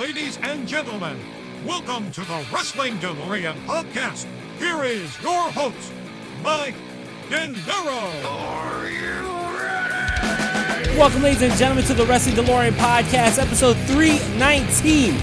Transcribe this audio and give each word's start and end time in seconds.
Ladies 0.00 0.38
and 0.38 0.66
gentlemen, 0.66 1.18
welcome 1.66 2.10
to 2.12 2.22
the 2.22 2.46
Wrestling 2.50 2.96
DeLorean 3.00 3.52
podcast. 3.66 4.26
Here 4.58 4.82
is 4.82 5.22
your 5.22 5.50
host, 5.50 5.92
Mike 6.42 6.74
Dendero. 7.28 8.24
Are 8.24 8.88
you 8.88 9.12
ready? 9.58 10.98
Welcome, 10.98 11.22
ladies 11.22 11.42
and 11.42 11.52
gentlemen, 11.52 11.84
to 11.84 11.92
the 11.92 12.06
Wrestling 12.06 12.34
DeLorean 12.34 12.72
podcast, 12.78 13.38
episode 13.38 13.76
319. 13.88 15.16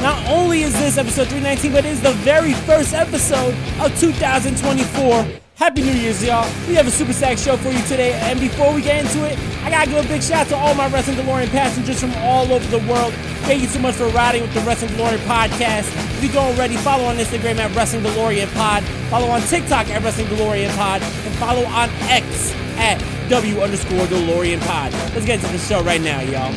Not 0.00 0.24
only 0.28 0.62
is 0.62 0.74
this 0.74 0.96
episode 0.96 1.26
319, 1.26 1.72
but 1.72 1.84
it 1.84 1.88
is 1.88 2.00
the 2.00 2.12
very 2.12 2.52
first 2.52 2.94
episode 2.94 3.52
of 3.80 3.98
2024. 3.98 5.43
Happy 5.56 5.82
New 5.82 5.92
Year's, 5.92 6.22
y'all. 6.22 6.50
We 6.66 6.74
have 6.74 6.88
a 6.88 6.90
super 6.90 7.12
sack 7.12 7.38
show 7.38 7.56
for 7.56 7.70
you 7.70 7.80
today. 7.82 8.12
And 8.12 8.40
before 8.40 8.74
we 8.74 8.82
get 8.82 9.04
into 9.04 9.24
it, 9.24 9.38
I 9.62 9.70
gotta 9.70 9.88
give 9.88 10.04
a 10.04 10.08
big 10.08 10.20
shout 10.20 10.46
out 10.46 10.48
to 10.48 10.56
all 10.56 10.74
my 10.74 10.88
Wrestling 10.88 11.16
DeLorean 11.16 11.48
passengers 11.50 12.00
from 12.00 12.12
all 12.16 12.52
over 12.52 12.66
the 12.76 12.84
world. 12.90 13.14
Thank 13.46 13.62
you 13.62 13.68
so 13.68 13.78
much 13.78 13.94
for 13.94 14.08
riding 14.08 14.42
with 14.42 14.52
the 14.52 14.60
Wrestling 14.62 14.90
DeLorean 14.92 15.18
podcast. 15.18 15.94
If 16.16 16.24
you 16.24 16.28
don't 16.30 16.56
already, 16.56 16.76
follow 16.78 17.04
on 17.04 17.16
Instagram 17.16 17.58
at 17.58 17.74
Wrestling 17.76 18.02
DeLorean 18.02 18.52
Pod, 18.54 18.82
follow 19.10 19.28
on 19.28 19.42
TikTok 19.42 19.88
at 19.90 20.02
Wrestling 20.02 20.26
DeLorean 20.26 20.74
Pod, 20.74 21.02
and 21.02 21.34
follow 21.36 21.64
on 21.66 21.88
X 22.10 22.52
at 22.76 22.98
W 23.28 23.60
underscore 23.60 24.06
DeLorean 24.06 24.60
Pod. 24.66 24.92
Let's 25.14 25.24
get 25.24 25.38
into 25.40 25.52
the 25.52 25.58
show 25.58 25.82
right 25.84 26.00
now, 26.00 26.20
y'all. 26.20 26.52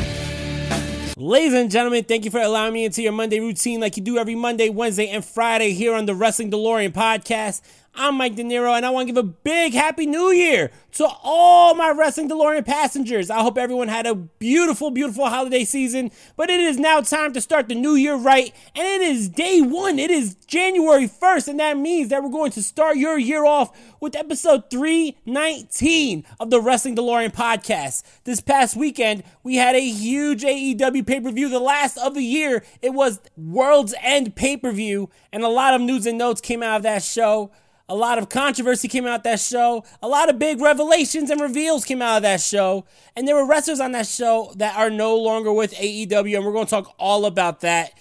Ladies 1.20 1.54
and 1.54 1.72
gentlemen, 1.72 2.04
thank 2.04 2.26
you 2.26 2.32
for 2.32 2.40
allowing 2.40 2.74
me 2.74 2.86
into 2.86 3.02
your 3.02 3.12
Monday 3.12 3.40
routine 3.40 3.80
like 3.80 3.98
you 3.98 4.04
do 4.04 4.18
every 4.18 4.36
Monday, 4.36 4.70
Wednesday, 4.70 5.08
and 5.10 5.26
Friday 5.26 5.74
here 5.74 5.96
on 5.96 6.06
the 6.06 6.14
Wrestling 6.14 6.52
DeLorean 6.52 6.92
podcast. 6.94 7.62
I'm 8.00 8.14
Mike 8.16 8.36
De 8.36 8.44
Niro, 8.44 8.78
and 8.78 8.86
I 8.86 8.92
want 8.92 9.08
to 9.08 9.14
give 9.14 9.18
a 9.18 9.28
big 9.28 9.74
Happy 9.74 10.06
New 10.06 10.30
Year 10.30 10.70
to 10.94 11.08
all 11.24 11.74
my 11.74 11.90
Wrestling 11.90 12.30
DeLorean 12.30 12.64
passengers. 12.64 13.32
I 13.32 13.42
hope 13.42 13.58
everyone 13.58 13.88
had 13.88 14.06
a 14.06 14.14
beautiful, 14.14 14.92
beautiful 14.92 15.28
holiday 15.28 15.64
season, 15.64 16.12
but 16.36 16.52
it 16.52 16.60
is 16.60 16.78
now 16.78 17.02
time 17.02 17.34
to 17.34 17.42
start 17.42 17.68
the 17.68 17.74
new 17.74 17.96
year 17.96 18.14
right, 18.14 18.54
and 18.76 18.86
it 18.88 19.02
is 19.02 19.30
day 19.30 19.62
one. 19.62 19.98
It 19.98 20.12
is 20.12 20.36
January 20.46 21.08
1st, 21.08 21.48
and 21.48 21.60
that 21.60 21.80
means 21.80 22.10
that 22.10 22.22
we're 22.22 22.30
going 22.30 22.52
to 22.52 22.62
start 22.62 22.98
your 22.98 23.18
year 23.18 23.46
off 23.46 23.76
with 24.00 24.16
episode 24.16 24.70
319 24.70 26.24
of 26.40 26.52
the 26.52 26.62
Wrestling 26.62 26.96
DeLorean 26.96 27.34
podcast. 27.34 28.04
This 28.26 28.42
past 28.42 28.76
weekend, 28.76 29.24
we 29.42 29.56
had 29.56 29.76
a 29.76 29.82
huge 29.82 30.44
AEW 30.44 31.08
pay 31.08 31.20
per 31.20 31.32
view, 31.32 31.50
the 31.50 31.60
last 31.60 31.98
of 31.98 32.14
the 32.14 32.22
year. 32.22 32.64
It 32.80 32.94
was 32.94 33.20
World's 33.36 33.96
End 34.04 34.36
pay 34.36 34.56
per 34.56 34.72
view, 34.72 35.10
and 35.34 35.42
a 35.42 35.48
lot 35.48 35.74
of 35.74 35.82
news 35.82 36.06
and 36.06 36.20
notes 36.20 36.42
came 36.42 36.62
out 36.62 36.78
of 36.78 36.84
that 36.84 37.02
show. 37.02 37.50
A 37.90 37.96
lot 37.96 38.18
of 38.18 38.28
controversy 38.28 38.90
came 38.90 39.06
out 39.06 39.24
that 39.24 39.40
show. 39.40 39.86
A 40.02 40.08
lot 40.10 40.30
of 40.30 40.38
big 40.38 40.60
revelations 40.60 41.30
and 41.30 41.40
reveals 41.40 41.86
came 41.86 42.02
out 42.02 42.18
of 42.18 42.24
that 42.24 42.42
show. 42.42 42.86
And 43.16 43.26
there 43.26 43.36
were 43.36 43.48
wrestlers 43.48 43.80
on 43.80 43.94
that 43.94 44.08
show 44.08 44.52
that 44.58 44.76
are 44.76 44.90
no 44.90 45.16
longer 45.16 45.54
with 45.54 45.74
AEW, 45.74 46.36
and 46.36 46.46
we're 46.46 46.52
going 46.52 46.66
to 46.66 46.70
talk 46.70 46.94
all 47.00 47.26
about 47.26 47.62
that. 47.62 47.94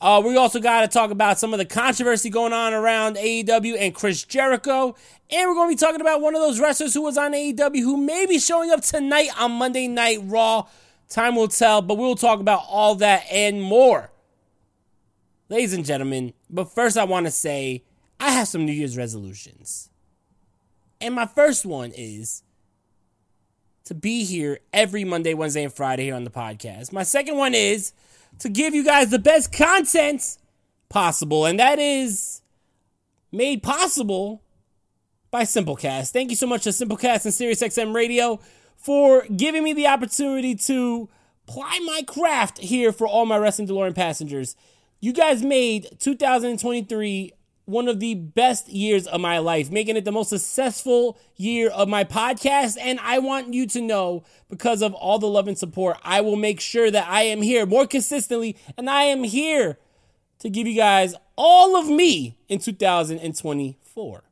Uh, 0.00 0.22
we 0.24 0.36
also 0.36 0.58
got 0.58 0.82
to 0.82 0.88
talk 0.88 1.10
about 1.10 1.38
some 1.38 1.52
of 1.52 1.58
the 1.58 1.64
controversy 1.64 2.30
going 2.30 2.52
on 2.52 2.72
around 2.72 3.16
AEW 3.16 3.76
and 3.78 3.94
Chris 3.94 4.24
Jericho. 4.24 4.94
And 5.30 5.48
we're 5.48 5.54
going 5.54 5.70
to 5.70 5.76
be 5.76 5.80
talking 5.80 6.00
about 6.00 6.20
one 6.20 6.34
of 6.34 6.40
those 6.40 6.60
wrestlers 6.60 6.94
who 6.94 7.02
was 7.02 7.18
on 7.18 7.32
AEW 7.32 7.80
who 7.80 7.96
may 7.96 8.26
be 8.26 8.38
showing 8.38 8.70
up 8.70 8.82
tonight 8.82 9.28
on 9.38 9.52
Monday 9.52 9.88
Night 9.88 10.18
Raw. 10.22 10.66
Time 11.08 11.36
will 11.36 11.48
tell, 11.48 11.82
but 11.82 11.96
we'll 11.96 12.14
talk 12.14 12.40
about 12.40 12.62
all 12.68 12.94
that 12.96 13.24
and 13.30 13.62
more. 13.62 14.10
Ladies 15.48 15.72
and 15.72 15.84
gentlemen, 15.84 16.32
but 16.50 16.74
first 16.74 16.98
I 16.98 17.04
want 17.04 17.26
to 17.26 17.30
say 17.30 17.84
I 18.18 18.30
have 18.32 18.48
some 18.48 18.64
New 18.64 18.72
Year's 18.72 18.96
resolutions. 18.96 19.90
And 21.00 21.14
my 21.14 21.26
first 21.26 21.66
one 21.66 21.92
is 21.94 22.42
to 23.84 23.94
be 23.94 24.24
here 24.24 24.58
every 24.72 25.04
Monday, 25.04 25.34
Wednesday, 25.34 25.64
and 25.64 25.72
Friday 25.72 26.04
here 26.04 26.14
on 26.14 26.24
the 26.24 26.30
podcast. 26.30 26.92
My 26.92 27.02
second 27.02 27.36
one 27.36 27.54
is 27.54 27.92
to 28.40 28.48
give 28.48 28.74
you 28.74 28.84
guys 28.84 29.10
the 29.10 29.18
best 29.18 29.52
content 29.52 30.38
possible, 30.88 31.46
and 31.46 31.58
that 31.60 31.78
is 31.78 32.42
made 33.30 33.62
possible 33.62 34.42
by 35.30 35.42
Simplecast. 35.42 36.10
Thank 36.10 36.30
you 36.30 36.36
so 36.36 36.46
much 36.46 36.64
to 36.64 36.70
Simplecast 36.70 37.24
and 37.26 37.34
SiriusXM 37.34 37.94
Radio 37.94 38.40
for 38.76 39.24
giving 39.34 39.62
me 39.62 39.72
the 39.72 39.86
opportunity 39.86 40.54
to 40.54 41.08
ply 41.46 41.78
my 41.84 42.02
craft 42.06 42.58
here 42.58 42.92
for 42.92 43.06
all 43.06 43.26
my 43.26 43.36
Wrestling 43.36 43.68
DeLorean 43.68 43.94
passengers. 43.94 44.56
You 45.00 45.12
guys 45.12 45.42
made 45.42 45.88
2023 46.00 47.32
one 47.66 47.88
of 47.88 48.00
the 48.00 48.14
best 48.14 48.68
years 48.68 49.06
of 49.06 49.20
my 49.20 49.38
life, 49.38 49.70
making 49.70 49.96
it 49.96 50.04
the 50.04 50.12
most 50.12 50.30
successful 50.30 51.18
year 51.36 51.68
of 51.68 51.88
my 51.88 52.04
podcast. 52.04 52.76
And 52.80 52.98
I 53.00 53.18
want 53.18 53.52
you 53.52 53.66
to 53.66 53.80
know, 53.80 54.24
because 54.48 54.82
of 54.82 54.94
all 54.94 55.18
the 55.18 55.26
love 55.26 55.48
and 55.48 55.58
support, 55.58 55.98
I 56.02 56.20
will 56.20 56.36
make 56.36 56.60
sure 56.60 56.90
that 56.90 57.08
I 57.08 57.22
am 57.22 57.42
here 57.42 57.66
more 57.66 57.86
consistently. 57.86 58.56
And 58.78 58.88
I 58.88 59.02
am 59.02 59.24
here 59.24 59.78
to 60.38 60.48
give 60.48 60.66
you 60.66 60.76
guys 60.76 61.14
all 61.36 61.76
of 61.76 61.88
me 61.88 62.38
in 62.48 62.60
2024. 62.60 64.22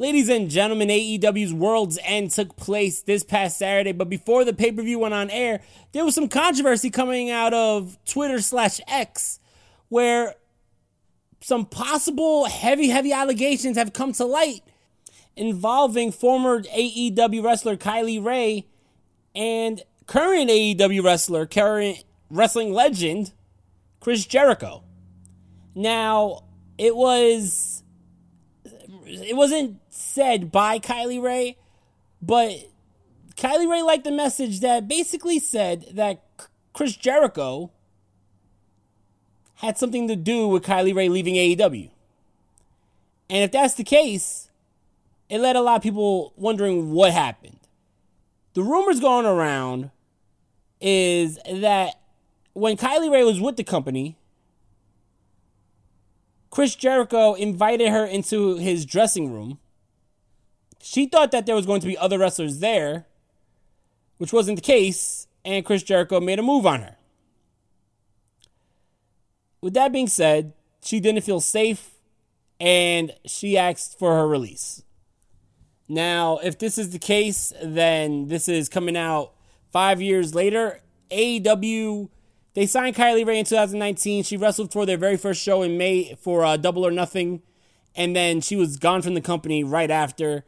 Ladies 0.00 0.28
and 0.28 0.48
gentlemen, 0.48 0.88
AEW's 0.88 1.52
World's 1.52 1.98
End 2.04 2.30
took 2.30 2.54
place 2.54 3.02
this 3.02 3.24
past 3.24 3.58
Saturday, 3.58 3.90
but 3.90 4.08
before 4.08 4.44
the 4.44 4.52
pay 4.52 4.70
per 4.70 4.82
view 4.82 5.00
went 5.00 5.14
on 5.14 5.28
air, 5.30 5.60
there 5.90 6.04
was 6.04 6.14
some 6.14 6.28
controversy 6.28 6.88
coming 6.88 7.30
out 7.30 7.52
of 7.52 7.98
Twitter 8.04 8.40
slash 8.40 8.80
X 8.86 9.40
where 9.88 10.36
some 11.40 11.66
possible 11.66 12.46
heavy, 12.46 12.88
heavy 12.88 13.12
allegations 13.12 13.76
have 13.76 13.92
come 13.92 14.12
to 14.12 14.24
light 14.24 14.62
involving 15.36 16.10
former 16.10 16.62
AEW 16.62 17.44
wrestler 17.44 17.76
Kylie 17.76 18.22
Rae 18.22 18.66
and 19.34 19.82
current 20.06 20.50
AEW 20.50 21.04
wrestler, 21.04 21.46
current 21.46 22.04
wrestling 22.28 22.72
legend, 22.72 23.32
Chris 24.00 24.26
Jericho. 24.26 24.82
Now, 25.74 26.44
it 26.76 26.96
was 26.96 27.82
it 29.06 29.36
wasn't 29.36 29.80
said 29.90 30.50
by 30.50 30.78
Kylie 30.78 31.22
Rae, 31.22 31.56
but 32.20 32.52
Kylie 33.36 33.70
Rae 33.70 33.82
liked 33.82 34.04
the 34.04 34.10
message 34.10 34.60
that 34.60 34.88
basically 34.88 35.38
said 35.38 35.86
that 35.92 36.22
Chris 36.72 36.96
Jericho 36.96 37.70
had 39.58 39.76
something 39.76 40.06
to 40.06 40.14
do 40.14 40.46
with 40.46 40.62
Kylie 40.62 40.94
Rae 40.94 41.08
leaving 41.08 41.34
AEW. 41.34 41.90
And 43.28 43.44
if 43.44 43.50
that's 43.50 43.74
the 43.74 43.84
case, 43.84 44.50
it 45.28 45.40
led 45.40 45.56
a 45.56 45.60
lot 45.60 45.76
of 45.76 45.82
people 45.82 46.32
wondering 46.36 46.92
what 46.92 47.12
happened. 47.12 47.58
The 48.54 48.62
rumors 48.62 49.00
going 49.00 49.26
around 49.26 49.90
is 50.80 51.40
that 51.52 52.00
when 52.52 52.76
Kylie 52.76 53.10
Rae 53.10 53.24
was 53.24 53.40
with 53.40 53.56
the 53.56 53.64
company, 53.64 54.16
Chris 56.50 56.76
Jericho 56.76 57.34
invited 57.34 57.88
her 57.90 58.04
into 58.04 58.56
his 58.56 58.86
dressing 58.86 59.32
room. 59.32 59.58
She 60.80 61.06
thought 61.06 61.32
that 61.32 61.46
there 61.46 61.56
was 61.56 61.66
going 61.66 61.80
to 61.80 61.86
be 61.86 61.98
other 61.98 62.18
wrestlers 62.18 62.60
there, 62.60 63.06
which 64.18 64.32
wasn't 64.32 64.58
the 64.58 64.62
case, 64.62 65.26
and 65.44 65.64
Chris 65.64 65.82
Jericho 65.82 66.20
made 66.20 66.38
a 66.38 66.42
move 66.42 66.64
on 66.64 66.82
her 66.82 66.97
with 69.60 69.74
that 69.74 69.92
being 69.92 70.08
said, 70.08 70.52
she 70.82 71.00
didn't 71.00 71.22
feel 71.22 71.40
safe 71.40 71.90
and 72.60 73.14
she 73.24 73.56
asked 73.56 73.98
for 73.98 74.14
her 74.14 74.26
release. 74.26 74.82
Now, 75.88 76.38
if 76.38 76.58
this 76.58 76.76
is 76.76 76.90
the 76.90 76.98
case, 76.98 77.52
then 77.62 78.28
this 78.28 78.48
is 78.48 78.68
coming 78.68 78.96
out 78.96 79.32
five 79.72 80.02
years 80.02 80.34
later. 80.34 80.80
AEW, 81.10 82.10
they 82.54 82.66
signed 82.66 82.94
Kylie 82.94 83.26
Rae 83.26 83.38
in 83.38 83.44
2019. 83.44 84.24
She 84.24 84.36
wrestled 84.36 84.72
for 84.72 84.84
their 84.84 84.98
very 84.98 85.16
first 85.16 85.42
show 85.42 85.62
in 85.62 85.78
May 85.78 86.14
for 86.20 86.44
uh, 86.44 86.56
Double 86.56 86.86
or 86.86 86.90
Nothing. 86.90 87.42
And 87.94 88.14
then 88.14 88.40
she 88.40 88.54
was 88.54 88.76
gone 88.76 89.02
from 89.02 89.14
the 89.14 89.20
company 89.20 89.64
right 89.64 89.90
after. 89.90 90.44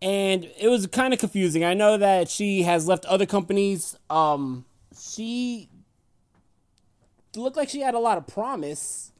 And 0.00 0.50
it 0.58 0.68
was 0.68 0.86
kind 0.86 1.12
of 1.12 1.20
confusing. 1.20 1.64
I 1.64 1.74
know 1.74 1.96
that 1.98 2.28
she 2.28 2.62
has 2.62 2.88
left 2.88 3.04
other 3.06 3.26
companies. 3.26 3.96
Um, 4.08 4.64
she 4.98 5.68
looked 7.36 7.56
like 7.56 7.68
she 7.68 7.80
had 7.80 7.94
a 7.94 7.98
lot 7.98 8.18
of 8.18 8.26
promise. 8.26 9.12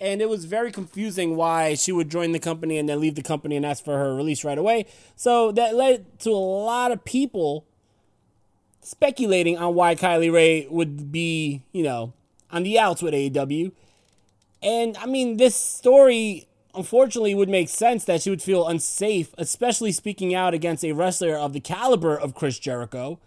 And 0.00 0.20
it 0.20 0.28
was 0.28 0.44
very 0.44 0.72
confusing 0.72 1.36
why 1.36 1.74
she 1.74 1.92
would 1.92 2.10
join 2.10 2.32
the 2.32 2.40
company 2.40 2.78
and 2.78 2.88
then 2.88 3.00
leave 3.00 3.14
the 3.14 3.22
company 3.22 3.56
and 3.56 3.64
ask 3.64 3.84
for 3.84 3.96
her 3.96 4.14
release 4.14 4.44
right 4.44 4.58
away. 4.58 4.86
So 5.16 5.52
that 5.52 5.74
led 5.74 6.18
to 6.20 6.30
a 6.30 6.32
lot 6.32 6.90
of 6.90 7.04
people 7.04 7.64
speculating 8.80 9.56
on 9.56 9.74
why 9.74 9.94
Kylie 9.94 10.32
Rae 10.32 10.66
would 10.68 11.10
be, 11.10 11.62
you 11.72 11.82
know, 11.82 12.12
on 12.50 12.64
the 12.64 12.78
outs 12.78 13.02
with 13.02 13.14
AEW. 13.14 13.72
And 14.62 14.96
I 14.98 15.06
mean, 15.06 15.36
this 15.36 15.54
story 15.54 16.48
unfortunately 16.74 17.34
would 17.34 17.48
make 17.48 17.68
sense 17.68 18.04
that 18.04 18.22
she 18.22 18.30
would 18.30 18.42
feel 18.42 18.66
unsafe, 18.66 19.34
especially 19.38 19.92
speaking 19.92 20.34
out 20.34 20.54
against 20.54 20.84
a 20.84 20.92
wrestler 20.92 21.36
of 21.36 21.52
the 21.52 21.60
caliber 21.60 22.16
of 22.16 22.34
Chris 22.34 22.58
Jericho. 22.58 23.18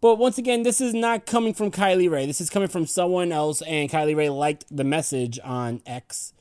But 0.00 0.16
once 0.16 0.38
again, 0.38 0.62
this 0.62 0.80
is 0.80 0.94
not 0.94 1.26
coming 1.26 1.54
from 1.54 1.70
Kylie 1.72 2.10
Rae. 2.10 2.26
This 2.26 2.40
is 2.40 2.50
coming 2.50 2.68
from 2.68 2.86
someone 2.86 3.32
else, 3.32 3.62
and 3.62 3.90
Kylie 3.90 4.16
Rae 4.16 4.28
liked 4.28 4.64
the 4.70 4.84
message 4.84 5.40
on 5.42 5.82
X. 5.86 6.32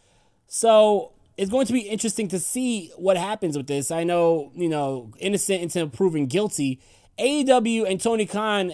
So 0.48 1.14
it's 1.38 1.50
going 1.50 1.66
to 1.66 1.74
be 1.74 1.82
interesting 1.82 2.28
to 2.30 2.40
see 2.40 2.92
what 2.98 3.18
happens 3.18 3.58
with 3.58 3.68
this. 3.68 3.90
I 3.90 4.04
know, 4.04 4.52
you 4.56 4.70
know, 4.70 5.12
innocent 5.20 5.64
until 5.64 5.90
proven 5.90 6.28
guilty. 6.28 6.80
AEW 7.18 7.90
and 7.90 8.00
Tony 8.00 8.28
Khan 8.28 8.74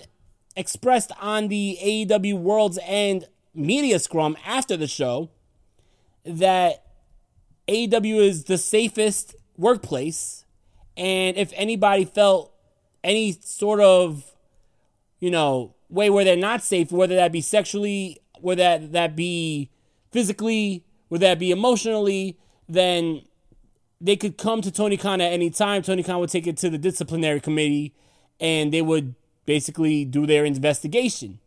expressed 0.56 1.12
on 1.19 1.47
the 1.47 1.77
AEW 1.81 2.39
World's 2.39 2.80
End 2.83 3.27
media 3.53 4.00
scrum 4.00 4.35
after 4.45 4.75
the 4.75 4.88
show 4.88 5.30
that 6.25 6.85
AEW 7.68 8.18
is 8.18 8.45
the 8.45 8.57
safest 8.57 9.35
workplace. 9.57 10.45
And 10.97 11.38
if 11.38 11.51
anybody 11.56 12.06
felt 12.06 12.53
any 13.03 13.31
sort 13.31 13.80
of, 13.80 14.32
you 15.23 15.31
know, 15.31 15.73
way 15.87 16.09
where 16.09 16.25
they're 16.25 16.35
not 16.35 16.61
safe, 16.61 16.91
whether 16.91 17.15
that 17.15 17.31
be 17.31 17.39
sexually, 17.39 18.19
whether 18.41 18.61
that, 18.61 18.91
that 18.91 19.15
be 19.15 19.69
physically, 20.11 20.83
whether 21.07 21.25
that 21.25 21.39
be 21.39 21.49
emotionally, 21.49 22.37
then 22.67 23.21
they 24.01 24.17
could 24.17 24.37
come 24.37 24.59
to 24.61 24.69
Tony 24.69 24.97
Khan 24.97 25.21
at 25.21 25.31
any 25.31 25.49
time. 25.49 25.81
Tony 25.81 26.03
Khan 26.03 26.19
would 26.19 26.29
take 26.29 26.45
it 26.45 26.57
to 26.57 26.69
the 26.69 26.77
disciplinary 26.77 27.39
committee 27.39 27.93
and 28.41 28.73
they 28.73 28.81
would 28.81 29.15
basically 29.45 30.03
do 30.03 30.27
their 30.27 30.43
investigation. 30.43 31.39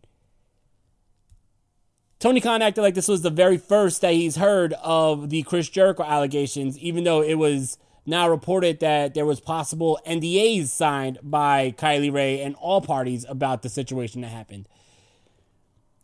Tony 2.19 2.41
Khan 2.41 2.63
acted 2.63 2.81
like 2.81 2.95
this 2.95 3.09
was 3.09 3.21
the 3.21 3.29
very 3.29 3.59
first 3.59 4.01
that 4.01 4.15
he's 4.15 4.37
heard 4.37 4.73
of 4.83 5.29
the 5.29 5.43
Chris 5.43 5.69
Jericho 5.69 6.03
allegations, 6.03 6.79
even 6.79 7.05
though 7.05 7.23
it 7.23 7.35
was 7.35 7.77
now 8.07 8.29
reported 8.29 8.81
that 8.81 9.15
there 9.15 9.27
was 9.27 9.41
possible 9.41 9.99
NDAs 10.07 10.69
signed 10.69 11.19
by 11.23 11.75
Kylie 11.77 12.13
Rae 12.13 12.41
and 12.41 12.55
all 12.55 12.81
parties 12.81 13.27
about 13.29 13.63
the 13.63 13.69
situation 13.69 14.21
that 14.21 14.29
happened. 14.29 14.69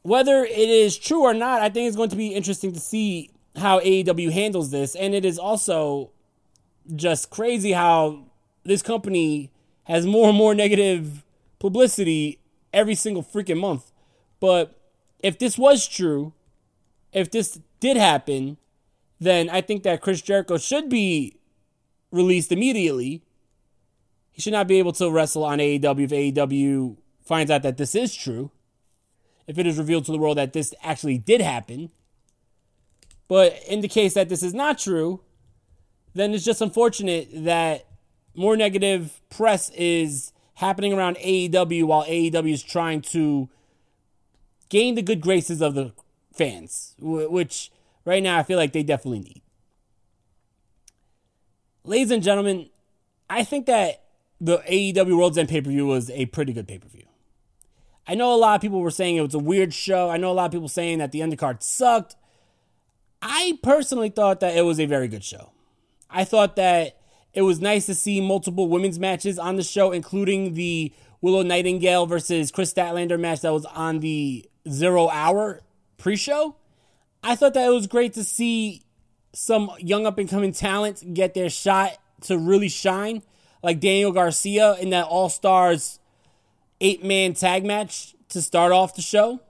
Whether 0.02 0.44
it 0.44 0.68
is 0.68 0.98
true 0.98 1.22
or 1.22 1.32
not, 1.32 1.62
I 1.62 1.68
think 1.68 1.86
it's 1.86 1.96
going 1.96 2.10
to 2.10 2.16
be 2.16 2.34
interesting 2.34 2.72
to 2.72 2.80
see 2.80 3.30
how 3.56 3.78
AEW 3.80 4.32
handles 4.32 4.72
this. 4.72 4.96
And 4.96 5.14
it 5.14 5.24
is 5.24 5.38
also 5.38 6.10
just 6.96 7.30
crazy 7.30 7.72
how 7.72 8.24
this 8.64 8.82
company 8.82 9.52
has 9.84 10.04
more 10.04 10.28
and 10.28 10.36
more 10.36 10.54
negative 10.54 11.24
publicity 11.60 12.40
every 12.72 12.96
single 12.96 13.22
freaking 13.22 13.60
month. 13.60 13.92
But 14.40 14.76
if 15.20 15.38
this 15.38 15.56
was 15.56 15.86
true, 15.86 16.32
if 17.12 17.30
this 17.30 17.60
did 17.78 17.96
happen, 17.96 18.56
then 19.20 19.48
I 19.48 19.60
think 19.60 19.84
that 19.84 20.00
Chris 20.00 20.20
Jericho 20.20 20.58
should 20.58 20.88
be 20.88 21.36
released 22.12 22.52
immediately. 22.52 23.22
He 24.30 24.40
should 24.40 24.52
not 24.52 24.68
be 24.68 24.78
able 24.78 24.92
to 24.92 25.10
wrestle 25.10 25.44
on 25.44 25.58
AEW 25.58 26.04
if 26.04 26.10
AEW 26.10 26.96
finds 27.24 27.50
out 27.50 27.62
that 27.62 27.76
this 27.76 27.94
is 27.94 28.14
true. 28.14 28.50
If 29.46 29.58
it 29.58 29.66
is 29.66 29.78
revealed 29.78 30.04
to 30.06 30.12
the 30.12 30.18
world 30.18 30.38
that 30.38 30.52
this 30.52 30.72
actually 30.82 31.18
did 31.18 31.40
happen. 31.40 31.90
But 33.28 33.58
in 33.68 33.80
the 33.80 33.88
case 33.88 34.14
that 34.14 34.28
this 34.28 34.42
is 34.42 34.54
not 34.54 34.78
true, 34.78 35.20
then 36.14 36.34
it's 36.34 36.44
just 36.44 36.60
unfortunate 36.60 37.28
that 37.32 37.86
more 38.34 38.56
negative 38.56 39.20
press 39.30 39.70
is 39.70 40.32
happening 40.54 40.92
around 40.92 41.16
AEW 41.16 41.84
while 41.84 42.04
AEW 42.04 42.52
is 42.52 42.62
trying 42.62 43.00
to 43.02 43.48
gain 44.68 44.94
the 44.94 45.02
good 45.02 45.20
graces 45.20 45.60
of 45.60 45.74
the 45.74 45.92
fans, 46.32 46.94
which 46.98 47.70
right 48.04 48.22
now 48.22 48.38
I 48.38 48.42
feel 48.42 48.58
like 48.58 48.72
they 48.72 48.82
definitely 48.82 49.20
need. 49.20 49.42
Ladies 51.84 52.10
and 52.12 52.22
gentlemen, 52.22 52.70
I 53.28 53.42
think 53.42 53.66
that 53.66 54.04
the 54.40 54.58
AEW 54.58 55.16
World's 55.16 55.38
End 55.38 55.48
pay 55.48 55.60
per 55.60 55.70
view 55.70 55.86
was 55.86 56.10
a 56.10 56.26
pretty 56.26 56.52
good 56.52 56.68
pay 56.68 56.78
per 56.78 56.88
view. 56.88 57.06
I 58.06 58.14
know 58.14 58.34
a 58.34 58.36
lot 58.36 58.56
of 58.56 58.60
people 58.60 58.80
were 58.80 58.90
saying 58.90 59.16
it 59.16 59.22
was 59.22 59.34
a 59.34 59.38
weird 59.40 59.72
show. 59.74 60.10
I 60.10 60.16
know 60.16 60.30
a 60.30 60.34
lot 60.34 60.46
of 60.46 60.52
people 60.52 60.68
saying 60.68 60.98
that 60.98 61.12
the 61.12 61.20
undercard 61.20 61.62
sucked. 61.62 62.16
I 63.20 63.58
personally 63.62 64.10
thought 64.10 64.40
that 64.40 64.56
it 64.56 64.62
was 64.62 64.80
a 64.80 64.86
very 64.86 65.08
good 65.08 65.24
show. 65.24 65.52
I 66.10 66.24
thought 66.24 66.56
that 66.56 66.98
it 67.32 67.42
was 67.42 67.60
nice 67.60 67.86
to 67.86 67.94
see 67.94 68.20
multiple 68.20 68.68
women's 68.68 68.98
matches 68.98 69.38
on 69.38 69.56
the 69.56 69.62
show, 69.62 69.92
including 69.92 70.54
the 70.54 70.92
Willow 71.20 71.42
Nightingale 71.42 72.06
versus 72.06 72.50
Kris 72.50 72.72
Statlander 72.72 73.18
match 73.18 73.40
that 73.40 73.52
was 73.52 73.64
on 73.66 74.00
the 74.00 74.48
zero 74.68 75.08
hour 75.08 75.60
pre 75.96 76.16
show. 76.16 76.56
I 77.22 77.36
thought 77.36 77.54
that 77.54 77.66
it 77.66 77.72
was 77.72 77.86
great 77.86 78.14
to 78.14 78.24
see 78.24 78.82
some 79.32 79.70
young 79.78 80.06
up 80.06 80.18
and 80.18 80.28
coming 80.28 80.52
talent 80.52 81.14
get 81.14 81.34
their 81.34 81.50
shot 81.50 81.98
to 82.22 82.38
really 82.38 82.68
shine, 82.68 83.22
like 83.62 83.80
Daniel 83.80 84.12
Garcia 84.12 84.76
in 84.76 84.90
that 84.90 85.06
All 85.06 85.28
Stars 85.28 85.98
eight 86.80 87.04
man 87.04 87.32
tag 87.34 87.64
match 87.64 88.14
to 88.28 88.42
start 88.42 88.72
off 88.72 88.94
the 88.94 89.02
show. 89.02 89.40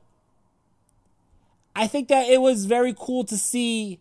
I 1.75 1.87
think 1.87 2.09
that 2.09 2.29
it 2.29 2.41
was 2.41 2.67
very 2.67 2.95
cool 2.97 3.25
to 3.25 3.37
see 3.39 3.99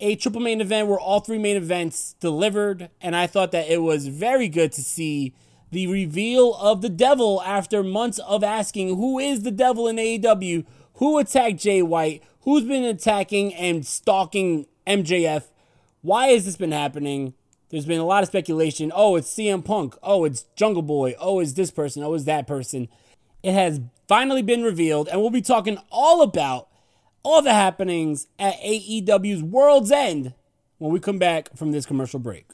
a 0.00 0.16
triple 0.16 0.40
main 0.40 0.62
event 0.62 0.88
where 0.88 0.98
all 0.98 1.20
three 1.20 1.38
main 1.38 1.56
events 1.56 2.14
delivered, 2.20 2.88
and 3.02 3.14
I 3.14 3.26
thought 3.26 3.52
that 3.52 3.68
it 3.68 3.82
was 3.82 4.06
very 4.06 4.48
good 4.48 4.72
to 4.72 4.82
see 4.82 5.34
the 5.70 5.86
reveal 5.86 6.54
of 6.54 6.80
the 6.80 6.88
devil 6.88 7.42
after 7.42 7.82
months 7.82 8.18
of 8.20 8.42
asking 8.42 8.96
who 8.96 9.18
is 9.18 9.42
the 9.42 9.50
devil 9.50 9.86
in 9.86 9.96
AEW, 9.96 10.64
who 10.94 11.18
attacked 11.18 11.58
Jay 11.58 11.82
White, 11.82 12.22
who's 12.40 12.64
been 12.64 12.84
attacking 12.84 13.54
and 13.54 13.86
stalking 13.86 14.66
MJF, 14.90 15.44
why 16.02 16.28
has 16.28 16.44
this 16.44 16.56
been 16.56 16.72
happening? 16.72 17.34
There's 17.68 17.86
been 17.86 18.00
a 18.00 18.04
lot 18.04 18.24
of 18.24 18.28
speculation. 18.28 18.90
Oh, 18.92 19.14
it's 19.14 19.32
CM 19.32 19.64
Punk. 19.64 19.96
Oh, 20.02 20.24
it's 20.24 20.42
Jungle 20.56 20.82
Boy. 20.82 21.14
Oh, 21.20 21.38
it's 21.38 21.52
this 21.52 21.70
person. 21.70 22.02
Oh, 22.02 22.14
it's 22.14 22.24
that 22.24 22.48
person. 22.48 22.88
It 23.44 23.52
has 23.52 23.80
finally 24.08 24.42
been 24.42 24.64
revealed, 24.64 25.08
and 25.08 25.20
we'll 25.20 25.30
be 25.30 25.40
talking 25.40 25.78
all 25.92 26.22
about 26.22 26.68
all 27.22 27.40
the 27.40 27.54
happenings 27.54 28.26
at 28.38 28.54
AEW's 28.60 29.42
World's 29.42 29.92
End 29.92 30.34
when 30.78 30.90
we 30.92 30.98
come 30.98 31.18
back 31.18 31.56
from 31.56 31.70
this 31.70 31.86
commercial 31.86 32.18
break. 32.18 32.46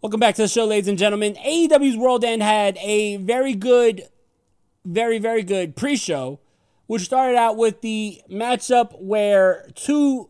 Welcome 0.00 0.20
back 0.20 0.36
to 0.36 0.42
the 0.42 0.48
show, 0.48 0.64
ladies 0.64 0.88
and 0.88 0.96
gentlemen. 0.96 1.34
AEW's 1.34 1.96
World 1.96 2.24
End 2.24 2.42
had 2.42 2.78
a 2.78 3.16
very 3.16 3.54
good, 3.54 4.08
very, 4.86 5.18
very 5.18 5.42
good 5.42 5.76
pre 5.76 5.96
show, 5.96 6.40
which 6.88 7.02
started 7.02 7.36
out 7.36 7.56
with 7.56 7.80
the 7.80 8.20
matchup 8.28 9.00
where 9.00 9.70
two 9.76 10.28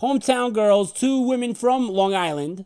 hometown 0.00 0.52
girls, 0.52 0.92
two 0.92 1.20
women 1.20 1.52
from 1.52 1.88
Long 1.88 2.14
Island, 2.14 2.64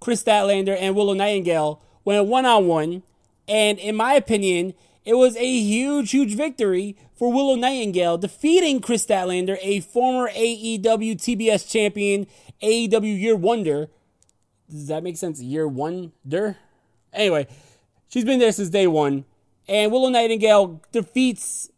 Kris 0.00 0.24
Statlander 0.24 0.74
and 0.80 0.96
Willow 0.96 1.12
Nightingale, 1.12 1.82
went 2.06 2.26
one 2.26 2.46
on 2.46 2.66
one. 2.66 3.02
And 3.46 3.78
in 3.78 3.94
my 3.94 4.14
opinion, 4.14 4.72
it 5.04 5.14
was 5.14 5.36
a 5.36 5.44
huge, 5.44 6.12
huge 6.12 6.34
victory 6.34 6.96
for 7.14 7.30
Willow 7.30 7.56
Nightingale, 7.56 8.16
defeating 8.16 8.80
Kris 8.80 9.04
Statlander, 9.04 9.58
a 9.60 9.80
former 9.80 10.30
AEW 10.30 10.80
TBS 10.80 11.70
champion, 11.70 12.26
AEW 12.62 13.20
Year 13.20 13.36
Wonder 13.36 13.90
does 14.70 14.88
that 14.88 15.02
make 15.02 15.16
sense? 15.16 15.40
Year 15.40 15.68
Wonder? 15.68 16.56
Anyway, 17.12 17.46
she's 18.08 18.24
been 18.24 18.38
there 18.38 18.52
since 18.52 18.68
day 18.68 18.86
one. 18.86 19.24
And 19.68 19.90
Willow 19.90 20.08
Nightingale 20.08 20.82
defeats 20.92 21.70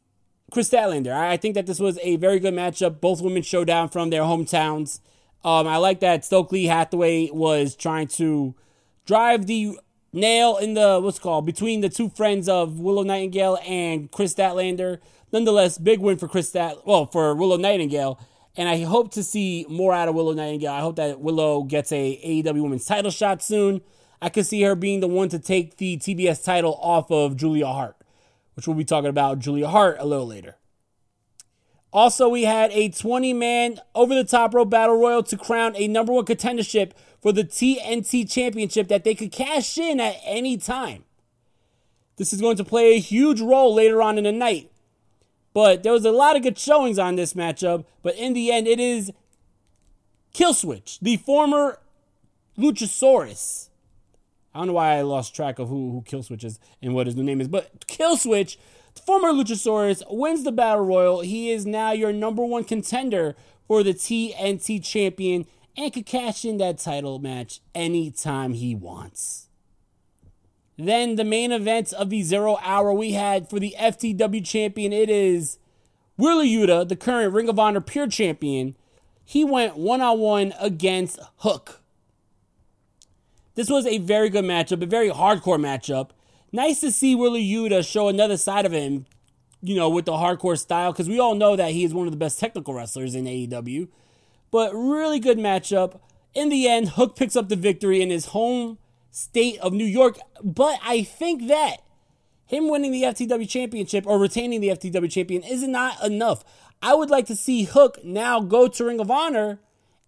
Kris 0.51 0.71
Statlander. 0.71 1.13
I 1.13 1.37
think 1.37 1.55
that 1.55 1.67
this 1.67 1.79
was 1.79 1.99
a 2.03 2.17
very 2.17 2.39
good 2.39 2.55
matchup. 2.55 3.01
Both 3.01 3.21
women 3.21 3.43
showdown 3.43 3.89
from 3.89 4.11
their 4.11 4.23
hometowns. 4.23 5.01
Um, 5.45 5.67
I 5.67 5.77
like 5.77 6.01
that 6.01 6.25
Stokely 6.25 6.67
Hathaway 6.67 7.31
was 7.31 7.77
trying 7.77 8.09
to 8.09 8.55
drive 9.07 9.47
the 9.47 9.79
nail 10.13 10.57
in 10.57 10.75
the 10.75 11.01
what's 11.01 11.19
called 11.19 11.47
between 11.47 11.81
the 11.81 11.89
two 11.89 12.09
friends 12.11 12.49
of 12.49 12.81
Willow 12.81 13.03
Nightingale 13.03 13.59
and 13.67 14.11
Kris 14.11 14.35
Statlander. 14.35 14.99
Nonetheless, 15.33 15.79
big 15.79 16.01
win 16.01 16.17
for 16.17 16.29
Chris 16.29 16.49
Stat 16.49 16.79
well 16.87 17.07
for 17.07 17.35
Willow 17.35 17.57
Nightingale. 17.57 18.19
And 18.57 18.69
I 18.69 18.83
hope 18.83 19.13
to 19.13 19.23
see 19.23 19.67
more 19.69 19.95
out 19.95 20.09
of 20.09 20.15
Willow 20.15 20.33
Nightingale. 20.33 20.73
I 20.73 20.81
hope 20.81 20.97
that 20.97 21.21
Willow 21.21 21.63
gets 21.63 21.93
a 21.93 22.43
AEW 22.43 22.63
Women's 22.63 22.87
title 22.87 23.11
shot 23.11 23.43
soon. 23.43 23.83
I 24.21 24.31
could 24.31 24.47
see 24.47 24.63
her 24.63 24.75
being 24.75 25.01
the 25.01 25.07
one 25.07 25.29
to 25.29 25.39
take 25.39 25.77
the 25.77 25.97
TBS 25.97 26.45
title 26.45 26.75
off 26.83 27.11
of 27.13 27.37
Julia 27.37 27.67
Hart, 27.67 27.97
which 28.59 28.67
we'll 28.67 28.77
be 28.77 28.85
talking 28.85 29.09
about 29.09 29.39
Julia 29.39 29.69
Hart 29.69 29.99
a 30.01 30.05
little 30.05 30.27
later. 30.27 30.57
Also, 31.93 32.29
we 32.29 32.43
had 32.43 32.73
a 32.73 32.89
20 32.89 33.33
man 33.33 33.79
over 33.95 34.13
the 34.13 34.25
top 34.25 34.53
rope 34.53 34.69
battle 34.69 34.99
royal 34.99 35.23
to 35.23 35.37
crown 35.37 35.77
a 35.77 35.87
number 35.87 36.13
one 36.13 36.25
contendership 36.25 36.91
for 37.23 37.31
the 37.31 37.45
TNT 37.45 38.29
championship 38.29 38.89
that 38.89 39.05
they 39.05 39.15
could 39.15 39.31
cash 39.31 39.79
in 39.79 40.01
at 40.01 40.17
any 40.25 40.57
time. 40.57 41.05
This 42.17 42.33
is 42.33 42.41
going 42.41 42.57
to 42.57 42.65
play 42.65 42.97
a 42.97 42.99
huge 42.99 43.41
role 43.41 43.73
later 43.73 44.03
on 44.03 44.19
in 44.19 44.25
the 44.25 44.33
night. 44.33 44.73
But 45.55 45.85
there 45.85 45.93
was 45.93 46.05
a 46.05 46.11
lot 46.11 46.35
of 46.35 46.43
good 46.43 46.59
showings 46.59 46.99
on 46.99 47.15
this 47.15 47.35
matchup. 47.35 47.85
But 48.03 48.17
in 48.17 48.33
the 48.33 48.51
end, 48.51 48.67
it 48.67 48.81
is 48.81 49.13
Killswitch, 50.35 50.99
the 50.99 51.17
former 51.19 51.79
Luchasaurus. 52.59 53.68
I 54.59 54.63
don't 54.63 54.69
know 54.69 54.73
why 54.73 54.97
I 54.97 55.03
lost 55.03 55.37
track 55.37 55.61
of 55.61 55.69
who, 55.69 55.93
who 55.93 56.03
Killswitch 56.03 56.43
is 56.43 56.59
and 56.83 56.93
what 56.93 57.07
his 57.07 57.15
new 57.15 57.23
name 57.23 57.41
is. 57.41 57.47
But 57.47 57.87
Killswitch, 57.87 58.57
former 59.07 59.29
Luchasaurus, 59.29 60.03
wins 60.11 60.43
the 60.43 60.51
Battle 60.51 60.85
Royal. 60.85 61.21
He 61.21 61.53
is 61.53 61.65
now 61.65 61.93
your 61.93 62.13
number 62.13 62.45
one 62.45 62.65
contender 62.65 63.37
for 63.69 63.85
the 63.85 63.95
TNT 63.95 64.85
champion 64.85 65.47
and 65.77 65.93
can 65.93 66.03
cash 66.03 66.45
in 66.45 66.57
that 66.57 66.79
title 66.79 67.21
match 67.21 67.61
anytime 67.73 68.55
he 68.55 68.75
wants. 68.75 69.47
Then 70.77 71.15
the 71.15 71.25
main 71.25 71.53
event 71.53 71.93
of 71.93 72.11
the 72.11 72.25
zero 72.25 72.59
hour 72.61 72.93
we 72.93 73.13
had 73.13 73.49
for 73.49 73.61
the 73.61 73.77
FTW 73.79 74.45
champion, 74.45 74.93
it 74.93 75.09
is 75.09 75.61
Wheeler 76.17 76.43
Yuta, 76.43 76.89
the 76.89 76.97
current 76.97 77.33
Ring 77.33 77.49
of 77.49 77.61
Honor 77.61 77.81
Pure 77.81 78.09
Champion. 78.09 78.75
He 79.25 79.45
went 79.45 79.77
one 79.77 80.01
on 80.01 80.19
one 80.19 80.53
against 80.59 81.21
Hook. 81.39 81.78
This 83.59 83.69
was 83.69 83.87
a 83.87 83.99
very 83.99 84.29
good 84.29 84.45
matchup, 84.45 84.85
a 84.85 84.87
very 84.87 85.11
hardcore 85.11 85.59
matchup. 85.59 86.11
nice 86.53 86.79
to 86.79 86.93
see 86.93 87.17
Wheeler 87.17 87.41
Yuta 87.41 87.85
show 87.85 88.07
another 88.07 88.37
side 88.37 88.65
of 88.65 88.71
him, 88.71 89.05
you 89.61 89.75
know, 89.75 89.89
with 89.89 90.05
the 90.05 90.13
hardcore 90.13 90.57
style, 90.57 90.93
because 90.93 91.09
we 91.09 91.19
all 91.19 91.35
know 91.35 91.57
that 91.57 91.73
he 91.73 91.83
is 91.83 91.93
one 91.93 92.07
of 92.07 92.13
the 92.13 92.19
best 92.19 92.39
technical 92.39 92.73
wrestlers 92.73 93.17
in 93.17 93.25
AEW. 93.25 93.89
But 94.53 94.73
really 94.73 95.19
good 95.19 95.39
matchup. 95.39 95.99
In 96.35 96.51
the 96.51 96.69
end, 96.69 96.91
Hook 96.91 97.17
picks 97.17 97.35
up 97.35 97.49
the 97.49 97.57
victory 97.57 98.01
in 98.01 98.11
his 98.11 98.27
home 98.27 98.79
state 99.11 99.59
of 99.59 99.73
New 99.73 99.85
York. 99.85 100.21
But 100.41 100.79
I 100.87 101.03
think 101.03 101.49
that 101.49 101.79
him 102.47 102.69
winning 102.69 102.93
the 102.93 103.03
FTW 103.03 103.49
championship 103.49 104.07
or 104.07 104.21
retaining 104.21 104.61
the 104.61 104.69
FTW 104.69 105.11
champion 105.11 105.43
is 105.43 105.65
not 105.65 106.01
enough. 106.07 106.45
I 106.81 106.95
would 106.95 107.11
like 107.11 107.27
to 107.27 107.35
see 107.35 107.65
Hook 107.65 107.99
now 108.05 108.39
go 108.39 108.69
to 108.69 108.85
Ring 108.85 109.01
of 109.01 109.11
Honor 109.11 109.59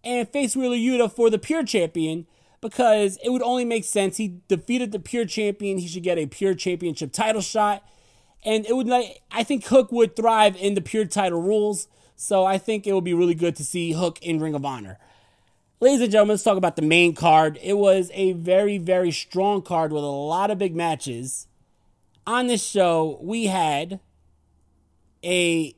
and 0.05 0.29
face 0.29 0.55
Wheeler 0.55 0.77
Yuta 0.77 1.11
for 1.11 1.29
the 1.29 1.37
pure 1.37 1.65
champion 1.65 2.27
because 2.61 3.17
it 3.23 3.29
would 3.29 3.41
only 3.41 3.65
make 3.65 3.83
sense. 3.83 4.17
He 4.17 4.39
defeated 4.47 4.91
the 4.91 4.99
pure 4.99 5.25
champion. 5.25 5.79
He 5.79 5.87
should 5.87 6.03
get 6.03 6.17
a 6.17 6.27
pure 6.27 6.53
championship 6.53 7.11
title 7.11 7.41
shot. 7.41 7.83
And 8.43 8.65
it 8.65 8.75
would 8.75 8.87
like 8.87 9.21
I 9.31 9.43
think 9.43 9.65
Hook 9.65 9.91
would 9.91 10.15
thrive 10.15 10.55
in 10.55 10.75
the 10.75 10.81
pure 10.81 11.05
title 11.05 11.41
rules. 11.41 11.87
So 12.15 12.45
I 12.45 12.57
think 12.57 12.85
it 12.85 12.93
would 12.93 13.03
be 13.03 13.15
really 13.15 13.33
good 13.33 13.55
to 13.55 13.63
see 13.63 13.93
Hook 13.93 14.19
in 14.21 14.39
Ring 14.39 14.53
of 14.53 14.63
Honor. 14.63 14.99
Ladies 15.79 16.01
and 16.01 16.11
gentlemen, 16.11 16.33
let's 16.33 16.43
talk 16.43 16.57
about 16.57 16.75
the 16.75 16.83
main 16.83 17.15
card. 17.15 17.57
It 17.63 17.73
was 17.73 18.11
a 18.13 18.33
very, 18.33 18.77
very 18.77 19.09
strong 19.09 19.63
card 19.63 19.91
with 19.91 20.03
a 20.03 20.07
lot 20.07 20.51
of 20.51 20.59
big 20.59 20.75
matches. 20.75 21.47
On 22.27 22.45
this 22.45 22.63
show, 22.63 23.17
we 23.19 23.47
had 23.47 23.99
a 25.23 25.75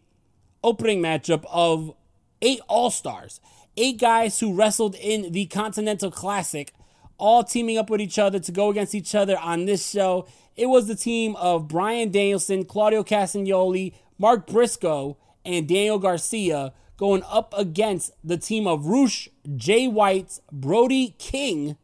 opening 0.61 1.01
matchup 1.01 1.45
of 1.49 1.95
eight 2.41 2.59
all-stars 2.67 3.39
eight 3.77 3.99
guys 3.99 4.39
who 4.39 4.53
wrestled 4.53 4.95
in 4.95 5.31
the 5.31 5.45
Continental 5.47 6.11
Classic, 6.11 6.73
all 7.17 7.43
teaming 7.43 7.77
up 7.77 7.89
with 7.89 8.01
each 8.01 8.19
other 8.19 8.39
to 8.39 8.51
go 8.51 8.69
against 8.69 8.95
each 8.95 9.15
other 9.15 9.37
on 9.37 9.65
this 9.65 9.89
show. 9.89 10.27
It 10.55 10.67
was 10.67 10.87
the 10.87 10.95
team 10.95 11.35
of 11.37 11.67
Bryan 11.67 12.11
Danielson, 12.11 12.65
Claudio 12.65 13.03
Castagnoli, 13.03 13.93
Mark 14.17 14.47
Briscoe, 14.47 15.17
and 15.45 15.67
Daniel 15.67 15.99
Garcia 15.99 16.73
going 16.97 17.23
up 17.27 17.53
against 17.57 18.11
the 18.23 18.37
team 18.37 18.67
of 18.67 18.85
Rush, 18.85 19.27
Jay 19.55 19.87
White, 19.87 20.39
Brody 20.51 21.15
King, 21.17 21.75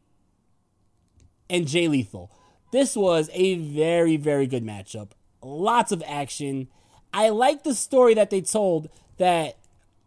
and 1.49 1.67
Jay 1.67 1.87
Lethal. 1.87 2.31
This 2.71 2.95
was 2.95 3.29
a 3.33 3.55
very, 3.55 4.17
very 4.17 4.45
good 4.45 4.63
matchup. 4.63 5.09
Lots 5.41 5.91
of 5.91 6.03
action. 6.05 6.67
I 7.11 7.29
like 7.29 7.63
the 7.63 7.73
story 7.73 8.13
that 8.13 8.29
they 8.29 8.41
told 8.41 8.89
that 9.17 9.57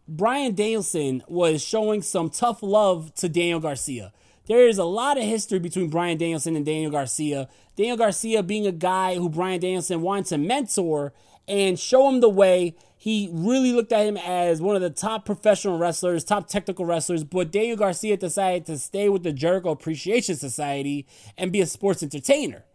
Bryan 0.07 0.53
Danielson 0.53 1.23
was 1.27 1.63
showing 1.63 2.01
some 2.01 2.29
tough 2.29 2.61
love 2.61 3.13
to 3.15 3.29
Daniel 3.29 3.59
Garcia. 3.59 4.11
There 4.47 4.67
is 4.67 4.77
a 4.77 4.83
lot 4.83 5.17
of 5.17 5.23
history 5.23 5.59
between 5.59 5.89
Bryan 5.89 6.17
Danielson 6.17 6.57
and 6.57 6.65
Daniel 6.65 6.91
Garcia. 6.91 7.47
Daniel 7.77 7.95
Garcia 7.95 8.43
being 8.43 8.67
a 8.67 8.73
guy 8.73 9.15
who 9.15 9.29
Bryan 9.29 9.61
Danielson 9.61 10.01
wanted 10.01 10.25
to 10.25 10.37
mentor 10.37 11.13
and 11.47 11.79
show 11.79 12.09
him 12.09 12.19
the 12.19 12.27
way. 12.27 12.75
He 12.97 13.29
really 13.31 13.71
looked 13.71 13.93
at 13.93 14.05
him 14.05 14.17
as 14.17 14.61
one 14.61 14.75
of 14.75 14.81
the 14.81 14.89
top 14.89 15.25
professional 15.25 15.77
wrestlers, 15.77 16.25
top 16.25 16.49
technical 16.49 16.85
wrestlers, 16.85 17.23
but 17.23 17.51
Daniel 17.51 17.77
Garcia 17.77 18.17
decided 18.17 18.65
to 18.65 18.77
stay 18.77 19.07
with 19.07 19.23
the 19.23 19.31
Jericho 19.31 19.71
Appreciation 19.71 20.35
Society 20.35 21.07
and 21.37 21.51
be 21.51 21.61
a 21.61 21.65
sports 21.65 22.03
entertainer. 22.03 22.65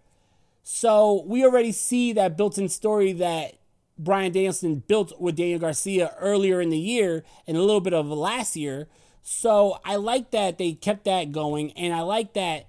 So 0.62 1.24
we 1.26 1.44
already 1.44 1.72
see 1.72 2.12
that 2.14 2.36
built 2.36 2.56
in 2.56 2.68
story 2.70 3.12
that 3.12 3.57
Bryan 3.98 4.32
Danielson 4.32 4.84
built 4.86 5.20
with 5.20 5.36
Daniel 5.36 5.58
Garcia 5.58 6.14
earlier 6.20 6.60
in 6.60 6.70
the 6.70 6.78
year 6.78 7.24
and 7.46 7.56
a 7.56 7.60
little 7.60 7.80
bit 7.80 7.94
of 7.94 8.06
last 8.06 8.54
year. 8.56 8.88
So 9.22 9.78
I 9.84 9.96
like 9.96 10.30
that 10.30 10.58
they 10.58 10.72
kept 10.72 11.04
that 11.04 11.32
going, 11.32 11.72
and 11.72 11.92
I 11.92 12.00
like 12.02 12.32
that 12.34 12.66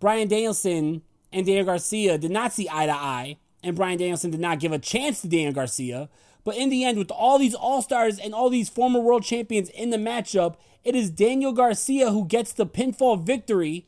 Bryan 0.00 0.28
Danielson 0.28 1.02
and 1.32 1.46
Daniel 1.46 1.64
Garcia 1.64 2.18
did 2.18 2.30
not 2.30 2.52
see 2.52 2.68
eye 2.70 2.86
to 2.86 2.92
eye, 2.92 3.38
and 3.62 3.76
Bryan 3.76 3.98
Danielson 3.98 4.30
did 4.30 4.40
not 4.40 4.58
give 4.58 4.72
a 4.72 4.78
chance 4.78 5.22
to 5.22 5.28
Daniel 5.28 5.52
Garcia. 5.52 6.08
But 6.44 6.56
in 6.56 6.70
the 6.70 6.84
end, 6.84 6.98
with 6.98 7.10
all 7.12 7.38
these 7.38 7.54
All 7.54 7.82
Stars 7.82 8.18
and 8.18 8.34
all 8.34 8.50
these 8.50 8.68
former 8.68 8.98
world 8.98 9.22
champions 9.22 9.68
in 9.70 9.90
the 9.90 9.96
matchup, 9.96 10.56
it 10.84 10.96
is 10.96 11.08
Daniel 11.08 11.52
Garcia 11.52 12.10
who 12.10 12.26
gets 12.26 12.52
the 12.52 12.66
pinfall 12.66 13.22
victory 13.22 13.86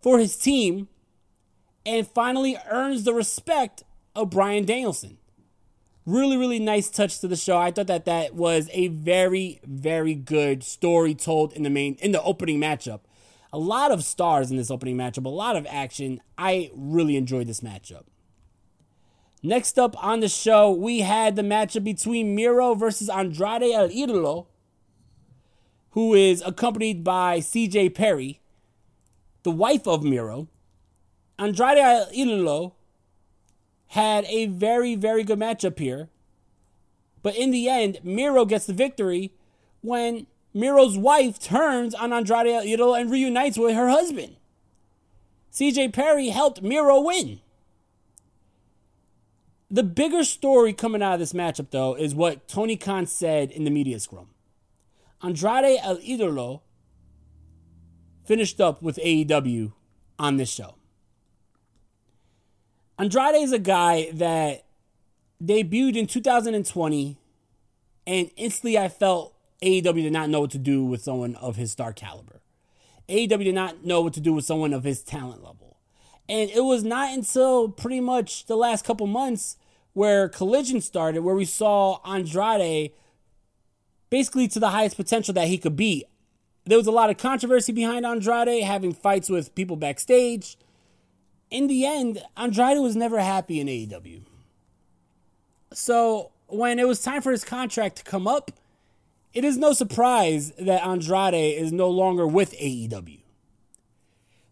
for 0.00 0.18
his 0.18 0.36
team 0.36 0.88
and 1.84 2.06
finally 2.06 2.56
earns 2.70 3.04
the 3.04 3.12
respect 3.12 3.84
of 4.16 4.30
Bryan 4.30 4.64
Danielson. 4.64 5.18
Really, 6.08 6.38
really 6.38 6.58
nice 6.58 6.88
touch 6.88 7.18
to 7.18 7.28
the 7.28 7.36
show. 7.36 7.58
I 7.58 7.70
thought 7.70 7.88
that 7.88 8.06
that 8.06 8.34
was 8.34 8.70
a 8.72 8.88
very, 8.88 9.60
very 9.62 10.14
good 10.14 10.64
story 10.64 11.14
told 11.14 11.52
in 11.52 11.64
the 11.64 11.68
main 11.68 11.96
in 11.96 12.12
the 12.12 12.22
opening 12.22 12.58
matchup. 12.58 13.00
A 13.52 13.58
lot 13.58 13.90
of 13.90 14.02
stars 14.02 14.50
in 14.50 14.56
this 14.56 14.70
opening 14.70 14.96
matchup, 14.96 15.26
a 15.26 15.28
lot 15.28 15.54
of 15.54 15.66
action. 15.68 16.22
I 16.38 16.70
really 16.74 17.18
enjoyed 17.18 17.46
this 17.46 17.60
matchup. 17.60 18.04
Next 19.42 19.78
up 19.78 20.02
on 20.02 20.20
the 20.20 20.30
show, 20.30 20.70
we 20.70 21.00
had 21.00 21.36
the 21.36 21.42
matchup 21.42 21.84
between 21.84 22.34
Miro 22.34 22.72
versus 22.72 23.10
Andrade 23.10 23.70
El 23.70 23.90
Idolo, 23.90 24.46
who 25.90 26.14
is 26.14 26.42
accompanied 26.46 27.04
by 27.04 27.40
CJ 27.40 27.94
Perry, 27.94 28.40
the 29.42 29.50
wife 29.50 29.86
of 29.86 30.02
Miro. 30.02 30.48
Andrade 31.38 31.76
El 31.76 32.06
Idolo 32.12 32.72
had 33.88 34.24
a 34.26 34.46
very, 34.46 34.94
very 34.94 35.24
good 35.24 35.38
matchup 35.38 35.78
here. 35.78 36.08
But 37.22 37.36
in 37.36 37.50
the 37.50 37.68
end, 37.68 37.98
Miro 38.02 38.44
gets 38.44 38.66
the 38.66 38.72
victory 38.72 39.32
when 39.80 40.26
Miro's 40.54 40.96
wife 40.96 41.38
turns 41.38 41.94
on 41.94 42.12
Andrade 42.12 42.48
El 42.48 42.64
Idolo 42.64 43.00
and 43.00 43.10
reunites 43.10 43.58
with 43.58 43.74
her 43.74 43.88
husband. 43.88 44.36
CJ 45.52 45.92
Perry 45.92 46.28
helped 46.28 46.62
Miro 46.62 47.00
win. 47.00 47.40
The 49.70 49.82
bigger 49.82 50.24
story 50.24 50.72
coming 50.72 51.02
out 51.02 51.14
of 51.14 51.20
this 51.20 51.34
matchup, 51.34 51.70
though, 51.70 51.94
is 51.94 52.14
what 52.14 52.48
Tony 52.48 52.76
Khan 52.76 53.06
said 53.06 53.50
in 53.50 53.64
the 53.64 53.70
media 53.70 54.00
scrum. 54.00 54.28
Andrade 55.22 55.78
El 55.82 55.98
Idolo 55.98 56.60
finished 58.24 58.60
up 58.60 58.82
with 58.82 58.98
AEW 58.98 59.72
on 60.18 60.36
this 60.36 60.50
show. 60.50 60.77
Andrade 63.00 63.36
is 63.36 63.52
a 63.52 63.60
guy 63.60 64.10
that 64.14 64.64
debuted 65.42 65.94
in 65.94 66.08
2020, 66.08 67.16
and 68.08 68.30
instantly 68.36 68.76
I 68.76 68.88
felt 68.88 69.34
AEW 69.62 70.02
did 70.02 70.12
not 70.12 70.28
know 70.28 70.40
what 70.40 70.50
to 70.50 70.58
do 70.58 70.84
with 70.84 71.02
someone 71.02 71.36
of 71.36 71.54
his 71.54 71.70
star 71.70 71.92
caliber. 71.92 72.40
AEW 73.08 73.44
did 73.44 73.54
not 73.54 73.84
know 73.84 74.00
what 74.00 74.14
to 74.14 74.20
do 74.20 74.32
with 74.32 74.44
someone 74.44 74.72
of 74.72 74.82
his 74.82 75.04
talent 75.04 75.44
level. 75.44 75.76
And 76.28 76.50
it 76.50 76.64
was 76.64 76.82
not 76.82 77.14
until 77.14 77.68
pretty 77.68 78.00
much 78.00 78.46
the 78.46 78.56
last 78.56 78.84
couple 78.84 79.06
months 79.06 79.56
where 79.92 80.28
Collision 80.28 80.80
started, 80.80 81.22
where 81.22 81.36
we 81.36 81.44
saw 81.44 82.00
Andrade 82.04 82.90
basically 84.10 84.48
to 84.48 84.58
the 84.58 84.70
highest 84.70 84.96
potential 84.96 85.32
that 85.34 85.46
he 85.46 85.56
could 85.56 85.76
be. 85.76 86.04
There 86.64 86.76
was 86.76 86.88
a 86.88 86.92
lot 86.92 87.10
of 87.10 87.16
controversy 87.16 87.70
behind 87.70 88.04
Andrade, 88.04 88.64
having 88.64 88.92
fights 88.92 89.30
with 89.30 89.54
people 89.54 89.76
backstage 89.76 90.56
in 91.50 91.66
the 91.66 91.86
end, 91.86 92.22
Andrade 92.36 92.78
was 92.78 92.96
never 92.96 93.20
happy 93.20 93.60
in 93.60 93.66
AEW. 93.66 94.22
So 95.72 96.30
when 96.46 96.78
it 96.78 96.86
was 96.86 97.02
time 97.02 97.22
for 97.22 97.30
his 97.30 97.44
contract 97.44 97.96
to 97.96 98.04
come 98.04 98.26
up, 98.26 98.50
it 99.32 99.44
is 99.44 99.56
no 99.56 99.72
surprise 99.72 100.52
that 100.58 100.84
Andrade 100.86 101.34
is 101.34 101.72
no 101.72 101.88
longer 101.88 102.26
with 102.26 102.52
AEW. 102.58 103.20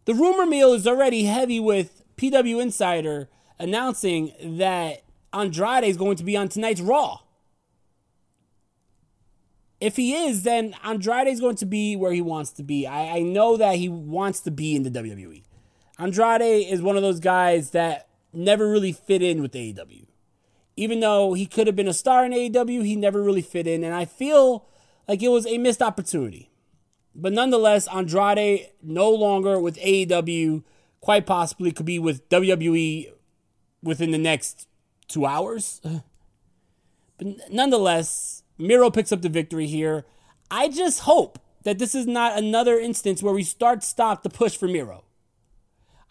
The 0.04 0.14
rumor 0.14 0.46
mill 0.46 0.72
is 0.74 0.86
already 0.86 1.24
heavy 1.24 1.58
with 1.58 2.02
PW 2.16 2.62
Insider 2.62 3.28
announcing 3.58 4.32
that 4.58 5.02
Andrade 5.32 5.84
is 5.84 5.96
going 5.96 6.16
to 6.16 6.24
be 6.24 6.36
on 6.36 6.48
tonight's 6.48 6.80
Raw. 6.80 7.20
If 9.80 9.96
he 9.96 10.14
is, 10.14 10.44
then 10.44 10.74
Andrade 10.84 11.28
is 11.28 11.40
going 11.40 11.56
to 11.56 11.66
be 11.66 11.96
where 11.96 12.12
he 12.12 12.22
wants 12.22 12.50
to 12.52 12.62
be. 12.62 12.86
I, 12.86 13.18
I 13.18 13.20
know 13.20 13.56
that 13.56 13.76
he 13.76 13.88
wants 13.88 14.40
to 14.42 14.50
be 14.50 14.74
in 14.74 14.84
the 14.84 14.90
WWE. 14.90 15.42
Andrade 15.98 16.66
is 16.68 16.82
one 16.82 16.96
of 16.96 17.02
those 17.02 17.20
guys 17.20 17.70
that 17.70 18.08
never 18.32 18.68
really 18.68 18.92
fit 18.92 19.22
in 19.22 19.40
with 19.42 19.52
AEW. 19.52 20.06
Even 20.76 21.00
though 21.00 21.32
he 21.32 21.46
could 21.46 21.66
have 21.66 21.76
been 21.76 21.88
a 21.88 21.94
star 21.94 22.26
in 22.26 22.32
AEW, 22.32 22.84
he 22.84 22.96
never 22.96 23.22
really 23.22 23.42
fit 23.42 23.66
in. 23.66 23.82
And 23.82 23.94
I 23.94 24.04
feel 24.04 24.66
like 25.08 25.22
it 25.22 25.28
was 25.28 25.46
a 25.46 25.56
missed 25.58 25.80
opportunity. 25.80 26.50
But 27.14 27.32
nonetheless, 27.32 27.88
Andrade 27.88 28.68
no 28.82 29.10
longer 29.10 29.58
with 29.58 29.78
AEW, 29.78 30.64
quite 31.00 31.24
possibly 31.24 31.72
could 31.72 31.86
be 31.86 31.98
with 31.98 32.28
WWE 32.28 33.10
within 33.82 34.10
the 34.10 34.18
next 34.18 34.68
two 35.08 35.26
hours. 35.26 35.80
But 37.18 37.50
nonetheless, 37.50 38.42
Miro 38.58 38.90
picks 38.90 39.10
up 39.10 39.22
the 39.22 39.30
victory 39.30 39.66
here. 39.66 40.04
I 40.50 40.68
just 40.68 41.00
hope 41.00 41.38
that 41.62 41.78
this 41.78 41.94
is 41.94 42.06
not 42.06 42.36
another 42.36 42.78
instance 42.78 43.22
where 43.22 43.32
we 43.32 43.42
start 43.42 43.82
stop 43.82 44.22
the 44.22 44.28
push 44.28 44.54
for 44.54 44.68
Miro. 44.68 45.05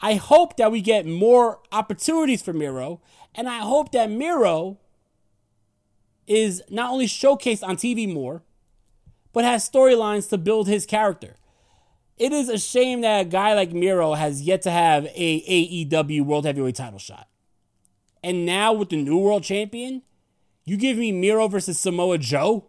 I 0.01 0.15
hope 0.15 0.57
that 0.57 0.71
we 0.71 0.81
get 0.81 1.05
more 1.05 1.59
opportunities 1.71 2.41
for 2.41 2.53
Miro, 2.53 3.01
and 3.33 3.47
I 3.47 3.59
hope 3.59 3.91
that 3.93 4.09
Miro 4.11 4.77
is 6.27 6.61
not 6.69 6.91
only 6.91 7.07
showcased 7.07 7.63
on 7.63 7.77
TV 7.77 8.11
more, 8.11 8.43
but 9.31 9.43
has 9.43 9.69
storylines 9.69 10.29
to 10.29 10.37
build 10.37 10.67
his 10.67 10.85
character. 10.85 11.35
it 12.17 12.31
is 12.31 12.47
a 12.49 12.57
shame 12.57 13.01
that 13.01 13.21
a 13.21 13.25
guy 13.25 13.53
like 13.53 13.73
Miro 13.73 14.13
has 14.13 14.41
yet 14.41 14.61
to 14.61 14.71
have 14.71 15.05
a 15.13 15.41
AEW 15.89 16.21
World 16.21 16.45
Heavyweight 16.45 16.75
title 16.75 16.99
shot. 16.99 17.27
And 18.23 18.45
now 18.45 18.73
with 18.73 18.89
the 18.89 19.01
new 19.01 19.17
world 19.17 19.43
champion, 19.43 20.01
you 20.63 20.77
give 20.77 20.97
me 20.97 21.11
Miro 21.11 21.47
versus 21.47 21.77
Samoa 21.77 22.17
Joe, 22.17 22.67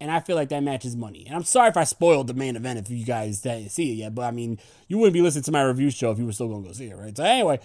and 0.00 0.10
I 0.10 0.20
feel 0.20 0.36
like 0.36 0.48
that 0.50 0.62
match 0.62 0.84
is 0.84 0.96
money. 0.96 1.24
And 1.26 1.34
I'm 1.34 1.44
sorry 1.44 1.68
if 1.68 1.76
I 1.76 1.84
spoiled 1.84 2.28
the 2.28 2.34
main 2.34 2.56
event 2.56 2.78
if 2.78 2.90
you 2.90 3.04
guys 3.04 3.40
didn't 3.40 3.70
see 3.70 3.92
it 3.92 3.96
yet, 3.96 4.14
but 4.14 4.22
I 4.22 4.30
mean, 4.30 4.58
you 4.86 4.98
wouldn't 4.98 5.14
be 5.14 5.22
listening 5.22 5.44
to 5.44 5.52
my 5.52 5.62
review 5.62 5.90
show 5.90 6.10
if 6.10 6.18
you 6.18 6.26
were 6.26 6.32
still 6.32 6.48
going 6.48 6.62
to 6.62 6.68
go 6.68 6.72
see 6.72 6.90
it, 6.90 6.96
right? 6.96 7.16
So 7.16 7.24
anyway, 7.24 7.58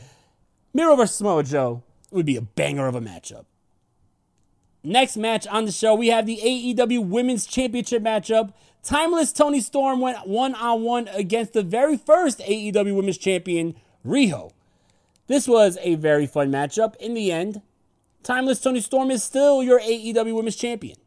Miro 0.73 0.95
versus 0.95 1.17
Samoa 1.17 1.43
Joe 1.43 1.83
would 2.11 2.25
be 2.25 2.35
a 2.35 2.41
banger 2.41 2.87
of 2.87 2.95
a 2.95 3.01
matchup. 3.01 3.45
Next 4.83 5.15
match 5.15 5.47
on 5.47 5.65
the 5.65 5.71
show, 5.71 5.95
we 5.95 6.07
have 6.07 6.25
the 6.25 6.39
AEW 6.43 7.07
Women's 7.07 7.45
Championship 7.45 8.03
matchup. 8.03 8.53
Timeless 8.83 9.31
Toni 9.31 9.61
Storm 9.61 10.01
went 10.01 10.27
one 10.27 10.55
on 10.55 10.83
one 10.83 11.07
against 11.09 11.53
the 11.53 11.63
very 11.63 11.95
first 11.95 12.39
AEW 12.39 12.93
Women's 12.93 13.17
Champion, 13.17 13.75
Riho. 14.05 14.51
This 15.27 15.47
was 15.47 15.77
a 15.81 15.95
very 15.95 16.27
fun 16.27 16.51
matchup. 16.51 16.97
In 16.97 17.13
the 17.13 17.31
end, 17.31 17.61
Timeless 18.23 18.59
Toni 18.59 18.81
Storm 18.81 19.09
is 19.09 19.23
still 19.23 19.63
your 19.63 19.79
AEW 19.79 20.35
Women's 20.35 20.57
Champion. 20.57 20.97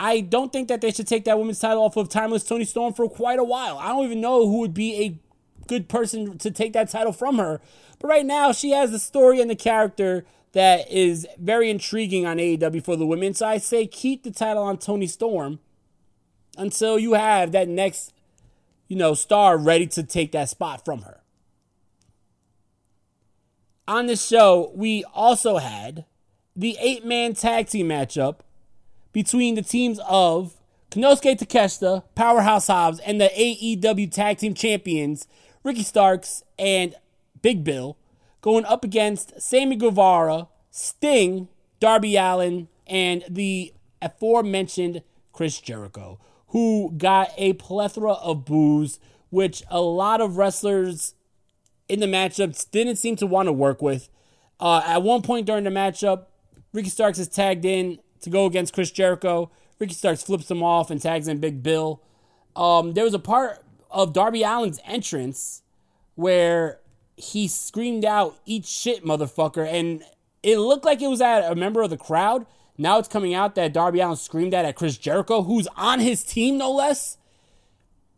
I 0.00 0.20
don't 0.20 0.52
think 0.52 0.68
that 0.68 0.80
they 0.80 0.92
should 0.92 1.08
take 1.08 1.24
that 1.24 1.38
women's 1.38 1.58
title 1.58 1.82
off 1.82 1.96
of 1.96 2.08
Timeless 2.08 2.44
Toni 2.44 2.64
Storm 2.64 2.94
for 2.94 3.08
quite 3.08 3.38
a 3.38 3.44
while. 3.44 3.78
I 3.78 3.88
don't 3.88 4.04
even 4.04 4.20
know 4.20 4.46
who 4.46 4.58
would 4.60 4.74
be 4.74 5.02
a 5.02 5.18
good 5.66 5.88
person 5.88 6.38
to 6.38 6.50
take 6.50 6.72
that 6.72 6.88
title 6.88 7.12
from 7.12 7.38
her. 7.38 7.60
But 7.98 8.08
right 8.08 8.26
now, 8.26 8.52
she 8.52 8.70
has 8.70 8.92
the 8.92 8.98
story 8.98 9.40
and 9.40 9.50
the 9.50 9.56
character 9.56 10.24
that 10.52 10.90
is 10.90 11.26
very 11.38 11.68
intriguing 11.68 12.26
on 12.26 12.38
AEW 12.38 12.82
for 12.82 12.96
the 12.96 13.06
women. 13.06 13.34
So 13.34 13.46
I 13.46 13.58
say 13.58 13.86
keep 13.86 14.22
the 14.22 14.30
title 14.30 14.62
on 14.62 14.78
Toni 14.78 15.06
Storm 15.06 15.58
until 16.56 16.98
you 16.98 17.14
have 17.14 17.52
that 17.52 17.68
next, 17.68 18.12
you 18.86 18.96
know, 18.96 19.14
star 19.14 19.58
ready 19.58 19.86
to 19.88 20.02
take 20.02 20.32
that 20.32 20.48
spot 20.48 20.84
from 20.84 21.02
her. 21.02 21.20
On 23.86 24.06
the 24.06 24.16
show, 24.16 24.72
we 24.74 25.04
also 25.14 25.58
had 25.58 26.04
the 26.54 26.76
eight 26.80 27.04
man 27.04 27.34
tag 27.34 27.68
team 27.68 27.88
matchup 27.88 28.40
between 29.18 29.56
the 29.56 29.62
teams 29.62 29.98
of 30.08 30.54
Konosuke 30.92 31.36
Takeshita, 31.36 32.04
Powerhouse 32.14 32.68
Hobbs, 32.68 33.00
and 33.00 33.20
the 33.20 33.28
AEW 33.36 34.12
tag 34.12 34.38
team 34.38 34.54
champions, 34.54 35.26
Ricky 35.64 35.82
Starks 35.82 36.44
and 36.56 36.94
Big 37.42 37.64
Bill 37.64 37.98
going 38.42 38.64
up 38.64 38.84
against 38.84 39.42
Sammy 39.42 39.74
Guevara, 39.74 40.46
Sting, 40.70 41.48
Darby 41.80 42.14
Allin, 42.14 42.68
and 42.86 43.24
the 43.28 43.74
aforementioned 44.00 45.02
Chris 45.32 45.60
Jericho, 45.60 46.20
who 46.50 46.94
got 46.96 47.32
a 47.36 47.54
plethora 47.54 48.12
of 48.12 48.44
boos, 48.44 49.00
which 49.30 49.64
a 49.68 49.80
lot 49.80 50.20
of 50.20 50.36
wrestlers 50.36 51.16
in 51.88 51.98
the 51.98 52.06
matchups 52.06 52.70
didn't 52.70 52.98
seem 52.98 53.16
to 53.16 53.26
want 53.26 53.48
to 53.48 53.52
work 53.52 53.82
with. 53.82 54.10
Uh, 54.60 54.80
at 54.86 55.02
one 55.02 55.22
point 55.22 55.44
during 55.44 55.64
the 55.64 55.70
matchup, 55.70 56.26
Ricky 56.72 56.88
Starks 56.88 57.18
is 57.18 57.26
tagged 57.26 57.64
in 57.64 57.98
to 58.22 58.30
go 58.30 58.46
against 58.46 58.74
Chris 58.74 58.90
Jericho. 58.90 59.50
Ricky 59.78 59.94
Starks 59.94 60.22
flips 60.22 60.50
him 60.50 60.62
off 60.62 60.90
and 60.90 61.00
tags 61.00 61.28
in 61.28 61.38
Big 61.38 61.62
Bill. 61.62 62.02
Um, 62.56 62.94
there 62.94 63.04
was 63.04 63.14
a 63.14 63.18
part 63.18 63.62
of 63.90 64.12
Darby 64.12 64.44
Allin's 64.44 64.80
entrance 64.84 65.62
where 66.14 66.80
he 67.16 67.48
screamed 67.48 68.04
out, 68.04 68.38
Eat 68.44 68.66
shit, 68.66 69.04
motherfucker. 69.04 69.66
And 69.66 70.02
it 70.42 70.58
looked 70.58 70.84
like 70.84 71.00
it 71.00 71.08
was 71.08 71.20
at 71.20 71.50
a 71.50 71.54
member 71.54 71.82
of 71.82 71.90
the 71.90 71.96
crowd. 71.96 72.46
Now 72.76 72.98
it's 72.98 73.08
coming 73.08 73.34
out 73.34 73.56
that 73.56 73.72
Darby 73.72 74.00
Allin 74.00 74.16
screamed 74.16 74.52
that 74.52 74.64
at 74.64 74.76
Chris 74.76 74.96
Jericho, 74.96 75.42
who's 75.42 75.66
on 75.76 75.98
his 76.00 76.22
team, 76.22 76.58
no 76.58 76.72
less. 76.72 77.18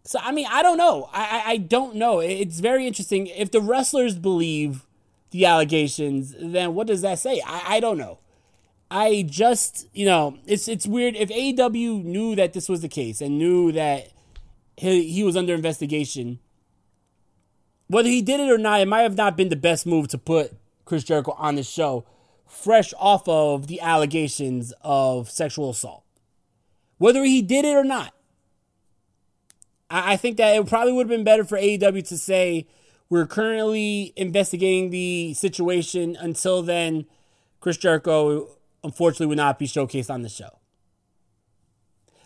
So, 0.04 0.18
I 0.22 0.32
mean, 0.32 0.46
I 0.50 0.62
don't 0.62 0.76
know. 0.76 1.08
I, 1.12 1.42
I, 1.46 1.56
don't 1.56 1.96
know. 1.96 2.20
It's 2.20 2.60
very 2.60 2.86
interesting. 2.86 3.26
If 3.26 3.50
the 3.50 3.60
wrestlers 3.60 4.16
believe 4.16 4.86
the 5.30 5.46
allegations, 5.46 6.34
then 6.38 6.74
what 6.74 6.86
does 6.86 7.02
that 7.02 7.18
say? 7.18 7.42
I, 7.46 7.76
I 7.76 7.80
don't 7.80 7.98
know. 7.98 8.18
I 8.90 9.24
just, 9.28 9.86
you 9.92 10.04
know, 10.04 10.38
it's 10.46 10.66
it's 10.66 10.86
weird. 10.86 11.14
If 11.14 11.28
AEW 11.28 12.04
knew 12.04 12.34
that 12.34 12.52
this 12.52 12.68
was 12.68 12.80
the 12.80 12.88
case 12.88 13.20
and 13.20 13.38
knew 13.38 13.70
that 13.72 14.08
he, 14.76 15.10
he 15.10 15.22
was 15.22 15.36
under 15.36 15.54
investigation, 15.54 16.40
whether 17.86 18.08
he 18.08 18.20
did 18.20 18.40
it 18.40 18.50
or 18.50 18.58
not, 18.58 18.80
it 18.80 18.88
might 18.88 19.02
have 19.02 19.16
not 19.16 19.36
been 19.36 19.48
the 19.48 19.56
best 19.56 19.86
move 19.86 20.08
to 20.08 20.18
put 20.18 20.52
Chris 20.84 21.04
Jericho 21.04 21.36
on 21.38 21.54
the 21.54 21.62
show, 21.62 22.04
fresh 22.46 22.92
off 22.98 23.28
of 23.28 23.68
the 23.68 23.80
allegations 23.80 24.72
of 24.82 25.30
sexual 25.30 25.70
assault. 25.70 26.02
Whether 26.98 27.22
he 27.24 27.42
did 27.42 27.64
it 27.64 27.76
or 27.76 27.84
not, 27.84 28.12
I, 29.88 30.14
I 30.14 30.16
think 30.16 30.36
that 30.38 30.56
it 30.56 30.66
probably 30.66 30.92
would 30.92 31.08
have 31.08 31.16
been 31.16 31.24
better 31.24 31.44
for 31.44 31.56
AEW 31.56 32.06
to 32.08 32.18
say, 32.18 32.66
we're 33.08 33.26
currently 33.26 34.12
investigating 34.16 34.90
the 34.90 35.34
situation. 35.34 36.16
Until 36.16 36.62
then, 36.62 37.06
Chris 37.60 37.76
Jericho 37.76 38.48
unfortunately 38.82 39.26
would 39.26 39.36
not 39.36 39.58
be 39.58 39.66
showcased 39.66 40.10
on 40.10 40.22
the 40.22 40.28
show. 40.28 40.58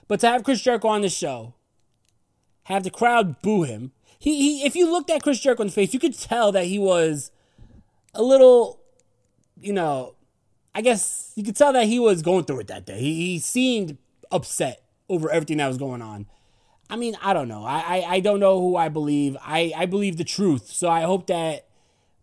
But 0.08 0.20
to 0.20 0.28
have 0.28 0.44
Chris 0.44 0.60
Jericho 0.60 0.88
on 0.88 1.02
the 1.02 1.08
show, 1.08 1.54
have 2.64 2.84
the 2.84 2.90
crowd 2.90 3.40
boo 3.42 3.62
him, 3.62 3.92
he, 4.18 4.60
he 4.60 4.66
if 4.66 4.74
you 4.74 4.90
looked 4.90 5.10
at 5.10 5.22
Chris 5.22 5.40
Jericho 5.40 5.62
in 5.62 5.68
the 5.68 5.72
face, 5.72 5.92
you 5.92 6.00
could 6.00 6.18
tell 6.18 6.52
that 6.52 6.64
he 6.64 6.78
was 6.78 7.30
a 8.14 8.22
little, 8.22 8.80
you 9.60 9.72
know, 9.72 10.14
I 10.74 10.80
guess 10.80 11.32
you 11.36 11.44
could 11.44 11.56
tell 11.56 11.72
that 11.72 11.86
he 11.86 11.98
was 11.98 12.22
going 12.22 12.44
through 12.44 12.60
it 12.60 12.66
that 12.68 12.86
day. 12.86 12.98
He, 12.98 13.14
he 13.32 13.38
seemed 13.38 13.98
upset 14.30 14.82
over 15.08 15.30
everything 15.30 15.58
that 15.58 15.68
was 15.68 15.78
going 15.78 16.02
on. 16.02 16.26
I 16.90 16.96
mean, 16.96 17.16
I 17.22 17.32
don't 17.32 17.48
know. 17.48 17.64
I, 17.64 17.78
I, 17.78 18.04
I 18.08 18.20
don't 18.20 18.40
know 18.40 18.60
who 18.60 18.76
I 18.76 18.88
believe. 18.88 19.36
I, 19.42 19.72
I 19.76 19.86
believe 19.86 20.16
the 20.16 20.24
truth. 20.24 20.68
So 20.68 20.88
I 20.88 21.02
hope 21.02 21.26
that 21.28 21.66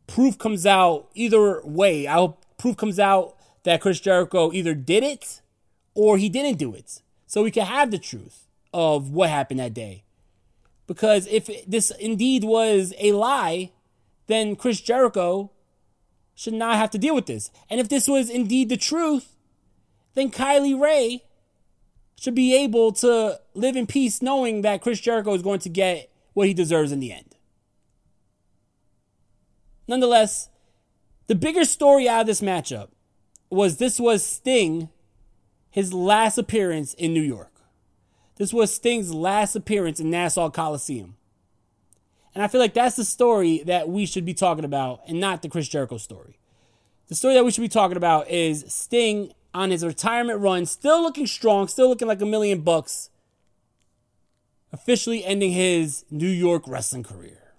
proof 0.07 0.37
comes 0.37 0.65
out 0.65 1.09
either 1.13 1.61
way. 1.63 2.07
I 2.07 2.13
hope 2.13 2.45
proof 2.57 2.77
comes 2.77 2.99
out 2.99 3.35
that 3.63 3.81
Chris 3.81 3.99
Jericho 3.99 4.51
either 4.51 4.73
did 4.73 5.03
it 5.03 5.41
or 5.93 6.17
he 6.17 6.29
didn't 6.29 6.57
do 6.57 6.73
it. 6.73 7.01
So 7.27 7.43
we 7.43 7.51
can 7.51 7.65
have 7.65 7.91
the 7.91 7.97
truth 7.97 8.47
of 8.73 9.11
what 9.11 9.29
happened 9.29 9.59
that 9.59 9.73
day. 9.73 10.03
Because 10.87 11.27
if 11.27 11.49
this 11.65 11.91
indeed 11.91 12.43
was 12.43 12.93
a 12.99 13.13
lie, 13.13 13.71
then 14.27 14.55
Chris 14.55 14.81
Jericho 14.81 15.51
should 16.35 16.53
not 16.53 16.75
have 16.75 16.89
to 16.91 16.97
deal 16.97 17.15
with 17.15 17.27
this. 17.27 17.51
And 17.69 17.79
if 17.79 17.87
this 17.87 18.07
was 18.07 18.29
indeed 18.29 18.69
the 18.69 18.77
truth, 18.77 19.35
then 20.13 20.31
Kylie 20.31 20.79
Rae 20.79 21.23
should 22.19 22.35
be 22.35 22.55
able 22.55 22.91
to 22.93 23.39
live 23.53 23.75
in 23.75 23.87
peace 23.87 24.21
knowing 24.21 24.61
that 24.61 24.81
Chris 24.81 24.99
Jericho 24.99 25.33
is 25.33 25.41
going 25.41 25.59
to 25.59 25.69
get 25.69 26.11
what 26.33 26.47
he 26.47 26.53
deserves 26.53 26.91
in 26.91 26.99
the 26.99 27.11
end. 27.11 27.35
Nonetheless, 29.87 30.49
the 31.27 31.35
bigger 31.35 31.65
story 31.65 32.07
out 32.07 32.21
of 32.21 32.27
this 32.27 32.41
matchup 32.41 32.89
was 33.51 33.77
this 33.77 33.99
was 33.99 34.25
Sting, 34.25 34.89
his 35.69 35.93
last 35.93 36.37
appearance 36.37 36.93
in 36.93 37.13
New 37.13 37.21
York. 37.21 37.51
This 38.37 38.53
was 38.53 38.73
Sting's 38.73 39.13
last 39.13 39.55
appearance 39.55 39.99
in 39.99 40.09
Nassau 40.09 40.49
Coliseum. 40.49 41.15
And 42.33 42.43
I 42.43 42.47
feel 42.47 42.61
like 42.61 42.73
that's 42.73 42.95
the 42.95 43.03
story 43.03 43.61
that 43.65 43.89
we 43.89 44.05
should 44.05 44.25
be 44.25 44.33
talking 44.33 44.65
about 44.65 45.01
and 45.07 45.19
not 45.19 45.41
the 45.41 45.49
Chris 45.49 45.67
Jericho 45.67 45.97
story. 45.97 46.39
The 47.07 47.15
story 47.15 47.33
that 47.33 47.43
we 47.43 47.51
should 47.51 47.61
be 47.61 47.67
talking 47.67 47.97
about 47.97 48.29
is 48.29 48.63
Sting 48.73 49.33
on 49.53 49.69
his 49.69 49.83
retirement 49.85 50.39
run, 50.39 50.65
still 50.65 51.01
looking 51.01 51.27
strong, 51.27 51.67
still 51.67 51.89
looking 51.89 52.07
like 52.07 52.21
a 52.21 52.25
million 52.25 52.61
bucks, 52.61 53.09
officially 54.71 55.25
ending 55.25 55.51
his 55.51 56.05
New 56.09 56.29
York 56.29 56.63
wrestling 56.67 57.03
career. 57.03 57.53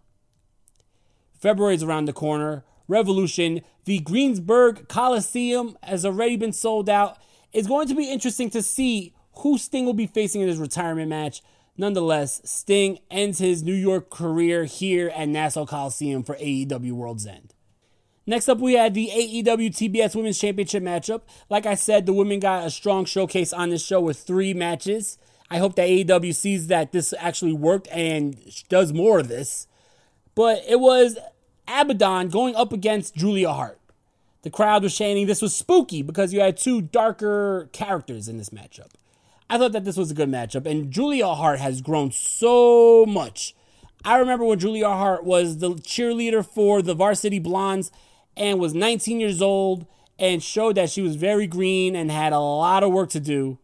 February 1.39 1.75
is 1.75 1.83
around 1.83 2.07
the 2.07 2.13
corner. 2.15 2.65
Revolution, 2.93 3.63
the 3.87 3.99
Greensboro 4.01 4.75
Coliseum 4.75 5.77
has 5.83 6.07
already 6.07 6.37
been 6.37 6.53
sold 6.53 6.89
out. 6.89 7.19
It's 7.53 7.67
going 7.67 7.89
to 7.89 7.95
be 7.95 8.11
interesting 8.11 8.51
to 8.51 8.63
see 8.63 9.15
who 9.37 9.59
Sting 9.59 9.87
will 9.87 9.95
be 9.95 10.07
facing 10.07 10.43
in 10.43 10.49
his 10.49 10.59
retirement 10.59 11.09
match. 11.09 11.43
Nonetheless, 11.77 12.43
Sting 12.45 12.99
ends 13.11 13.39
his 13.39 13.63
New 13.63 13.75
York 13.75 14.11
career 14.11 14.65
here 14.65 15.09
at 15.17 15.29
Nassau 15.29 15.65
Coliseum 15.65 16.23
for 16.23 16.37
AEW 16.37 16.93
World's 16.93 17.27
End. 17.27 17.55
Next 18.27 18.49
up, 18.49 18.59
we 18.59 18.75
had 18.75 18.95
the 18.95 19.09
AEW 19.09 19.71
TBS 19.71 20.15
Women's 20.15 20.39
Championship 20.39 20.83
matchup. 20.83 21.23
Like 21.51 21.67
I 21.67 21.75
said, 21.75 22.07
the 22.07 22.13
women 22.13 22.41
got 22.41 22.67
a 22.67 22.71
strong 22.71 23.05
showcase 23.05 23.53
on 23.53 23.71
this 23.71 23.85
show 23.85 24.01
with 24.01 24.19
three 24.19 24.55
matches. 24.55 25.19
I 25.51 25.59
hope 25.59 25.75
that 25.77 25.89
AEW 25.89 26.35
sees 26.35 26.69
that 26.69 26.93
this 26.93 27.13
actually 27.19 27.53
worked 27.55 27.89
and 27.89 28.37
does 28.69 28.93
more 28.93 29.19
of 29.19 29.29
this. 29.29 29.67
But 30.35 30.63
it 30.69 30.79
was 30.79 31.19
Abaddon 31.69 32.29
going 32.29 32.55
up 32.55 32.73
against 32.73 33.15
Julia 33.15 33.53
Hart. 33.53 33.79
The 34.43 34.51
crowd 34.51 34.83
was 34.83 34.97
chanting 34.97 35.27
this 35.27 35.43
was 35.43 35.55
spooky 35.55 36.03
because 36.03 36.33
you 36.33 36.41
had 36.41 36.57
two 36.57 36.83
darker 36.83 37.69
characters 37.73 38.29
in 38.29 38.39
this 38.39 38.51
matchup. 38.51 38.91
I 39.49 39.59
thought 39.59 39.73
that 39.73 39.85
this 39.85 39.97
was 39.97 40.11
a 40.11 40.15
good 40.15 40.31
matchup, 40.31 40.67
and 40.67 40.91
Julia 40.91 41.29
Hart 41.29 41.61
has 41.61 41.81
grown 41.81 42.11
so 42.11 43.07
much. 43.07 43.55
I 44.05 44.19
remember 44.19 44.45
when 44.45 44.59
Julia 44.59 44.89
Hart 44.89 45.25
was 45.25 45.59
the 45.59 45.71
cheerleader 45.71 46.45
for 46.45 46.83
the 46.83 46.95
Varsity 46.95 47.39
Blondes 47.39 47.93
and 48.37 48.59
was 48.59 48.75
19 48.75 49.21
years 49.21 49.41
old 49.41 49.87
and 50.19 50.43
showed 50.43 50.75
that 50.75 50.91
she 50.91 51.03
was 51.03 51.17
very 51.17 51.47
green 51.47 51.95
and 51.95 52.11
had 52.11 52.33
a 52.33 52.41
lot 52.41 52.83
of 52.83 52.93
work 52.93 53.11
to 53.11 53.21
do. 53.21 53.59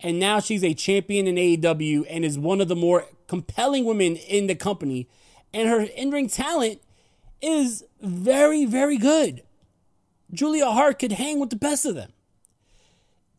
And 0.00 0.18
now 0.18 0.40
she's 0.40 0.64
a 0.64 0.74
champion 0.74 1.26
in 1.26 1.36
AEW 1.36 2.06
and 2.08 2.24
is 2.24 2.38
one 2.38 2.60
of 2.60 2.68
the 2.68 2.76
more 2.76 3.06
compelling 3.26 3.84
women 3.84 4.16
in 4.16 4.46
the 4.46 4.54
company, 4.54 5.08
and 5.52 5.68
her 5.68 5.82
in 5.82 6.10
ring 6.10 6.28
talent 6.28 6.80
is 7.42 7.84
very, 8.00 8.64
very 8.64 8.96
good. 8.96 9.42
Julia 10.32 10.70
Hart 10.70 10.98
could 10.98 11.12
hang 11.12 11.40
with 11.40 11.50
the 11.50 11.56
best 11.56 11.84
of 11.84 11.94
them. 11.94 12.12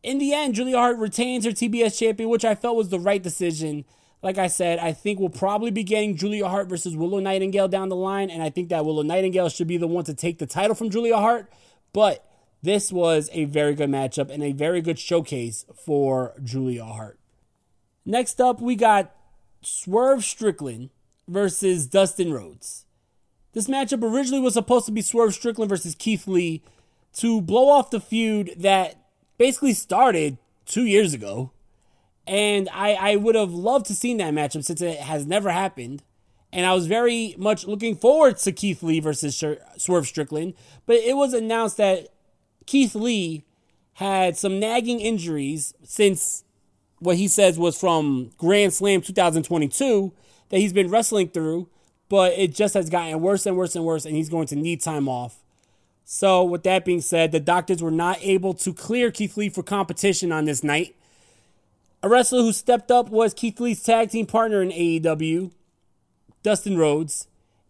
In 0.02 0.18
the 0.18 0.34
end, 0.34 0.54
Julia 0.54 0.76
Hart 0.76 0.98
retains 0.98 1.44
her 1.46 1.50
TBS 1.50 1.98
champion, 1.98 2.28
which 2.28 2.44
I 2.44 2.54
felt 2.54 2.76
was 2.76 2.90
the 2.90 3.00
right 3.00 3.22
decision. 3.22 3.84
Like 4.22 4.38
I 4.38 4.46
said, 4.46 4.78
I 4.78 4.92
think 4.92 5.18
we'll 5.18 5.30
probably 5.30 5.70
be 5.70 5.82
getting 5.82 6.16
Julia 6.16 6.46
Hart 6.46 6.68
versus 6.68 6.94
Willow 6.94 7.20
Nightingale 7.20 7.68
down 7.68 7.88
the 7.88 7.96
line, 7.96 8.30
and 8.30 8.42
I 8.42 8.50
think 8.50 8.68
that 8.68 8.84
Willow 8.84 9.02
Nightingale 9.02 9.48
should 9.48 9.66
be 9.66 9.78
the 9.78 9.86
one 9.86 10.04
to 10.04 10.14
take 10.14 10.38
the 10.38 10.46
title 10.46 10.74
from 10.74 10.90
Julia 10.90 11.16
Hart. 11.16 11.50
But 11.92 12.24
this 12.62 12.92
was 12.92 13.30
a 13.32 13.44
very 13.44 13.74
good 13.74 13.90
matchup 13.90 14.30
and 14.30 14.42
a 14.42 14.52
very 14.52 14.82
good 14.82 14.98
showcase 14.98 15.64
for 15.74 16.34
Julia 16.42 16.84
Hart. 16.84 17.18
Next 18.04 18.40
up, 18.40 18.60
we 18.60 18.76
got 18.76 19.14
Swerve 19.62 20.24
Strickland 20.24 20.90
versus 21.26 21.86
Dustin 21.86 22.32
Rhodes. 22.32 22.83
This 23.54 23.68
matchup 23.68 24.02
originally 24.02 24.42
was 24.42 24.54
supposed 24.54 24.86
to 24.86 24.92
be 24.92 25.00
Swerve 25.00 25.32
Strickland 25.32 25.68
versus 25.68 25.94
Keith 25.94 26.26
Lee 26.26 26.62
to 27.14 27.40
blow 27.40 27.68
off 27.68 27.90
the 27.90 28.00
feud 28.00 28.52
that 28.56 28.96
basically 29.38 29.72
started 29.72 30.38
two 30.66 30.84
years 30.84 31.14
ago. 31.14 31.52
And 32.26 32.68
I, 32.72 32.94
I 32.94 33.16
would 33.16 33.34
have 33.34 33.52
loved 33.52 33.86
to 33.86 33.94
seen 33.94 34.16
that 34.16 34.34
matchup 34.34 34.64
since 34.64 34.80
it 34.80 34.98
has 34.98 35.26
never 35.26 35.50
happened. 35.50 36.02
And 36.52 36.66
I 36.66 36.74
was 36.74 36.86
very 36.86 37.34
much 37.38 37.66
looking 37.66 37.96
forward 37.96 38.38
to 38.38 38.52
Keith 38.52 38.82
Lee 38.82 39.00
versus 39.00 39.42
Swerve 39.76 40.06
Strickland. 40.06 40.54
But 40.86 40.96
it 40.96 41.16
was 41.16 41.32
announced 41.32 41.76
that 41.76 42.08
Keith 42.66 42.94
Lee 42.94 43.44
had 43.94 44.36
some 44.36 44.58
nagging 44.58 45.00
injuries 45.00 45.74
since 45.84 46.44
what 46.98 47.16
he 47.16 47.28
says 47.28 47.58
was 47.58 47.78
from 47.78 48.30
Grand 48.38 48.72
Slam 48.72 49.00
2022 49.00 50.12
that 50.48 50.58
he's 50.58 50.72
been 50.72 50.90
wrestling 50.90 51.28
through, 51.28 51.68
but 52.08 52.32
it 52.32 52.54
just 52.54 52.74
has 52.74 52.90
gotten 52.90 53.20
worse 53.20 53.46
and 53.46 53.56
worse 53.56 53.74
and 53.74 53.84
worse, 53.84 54.04
and 54.04 54.16
he's 54.16 54.28
going 54.28 54.46
to 54.48 54.56
need 54.56 54.80
time 54.80 55.08
off. 55.08 55.38
So, 56.04 56.44
with 56.44 56.62
that 56.64 56.84
being 56.84 57.00
said, 57.00 57.32
the 57.32 57.40
doctors 57.40 57.82
were 57.82 57.90
not 57.90 58.18
able 58.20 58.52
to 58.54 58.74
clear 58.74 59.10
Keith 59.10 59.36
Lee 59.36 59.48
for 59.48 59.62
competition 59.62 60.32
on 60.32 60.44
this 60.44 60.62
night. 60.62 60.94
A 62.02 62.08
wrestler 62.08 62.42
who 62.42 62.52
stepped 62.52 62.90
up 62.90 63.08
was 63.08 63.32
Keith 63.32 63.58
Lee's 63.58 63.82
tag 63.82 64.10
team 64.10 64.26
partner 64.26 64.60
in 64.60 64.68
AEW, 64.70 65.50
Dustin 66.42 66.76
Rhodes, 66.76 67.26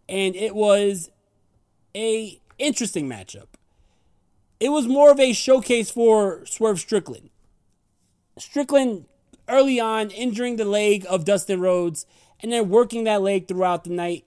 and 0.09 0.35
it 0.35 0.53
was 0.53 1.09
a 1.95 2.41
interesting 2.57 3.07
matchup 3.07 3.47
it 4.59 4.69
was 4.69 4.87
more 4.87 5.11
of 5.11 5.19
a 5.19 5.33
showcase 5.33 5.91
for 5.91 6.45
Swerve 6.45 6.79
Strickland. 6.79 7.29
Strickland 8.37 9.05
early 9.47 9.79
on 9.79 10.09
injuring 10.11 10.55
the 10.55 10.65
leg 10.65 11.05
of 11.09 11.25
Dustin 11.25 11.61
Rhodes 11.61 12.05
and 12.41 12.51
then 12.51 12.69
working 12.69 13.03
that 13.03 13.21
leg 13.21 13.47
throughout 13.47 13.83
the 13.83 13.89
night. 13.89 14.25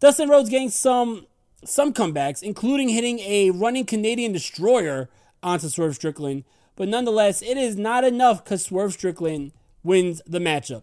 Dustin 0.00 0.28
Rhodes 0.28 0.50
getting 0.50 0.70
some 0.70 1.26
some 1.64 1.92
comebacks, 1.92 2.42
including 2.42 2.88
hitting 2.88 3.18
a 3.20 3.50
running 3.50 3.84
Canadian 3.84 4.32
destroyer 4.32 5.10
onto 5.42 5.68
Swerve 5.68 5.94
Strickland. 5.94 6.44
But 6.74 6.88
nonetheless, 6.88 7.42
it 7.42 7.58
is 7.58 7.76
not 7.76 8.04
enough 8.04 8.42
because 8.42 8.64
Swerve 8.64 8.94
Strickland 8.94 9.52
wins 9.82 10.22
the 10.26 10.38
matchup. 10.38 10.82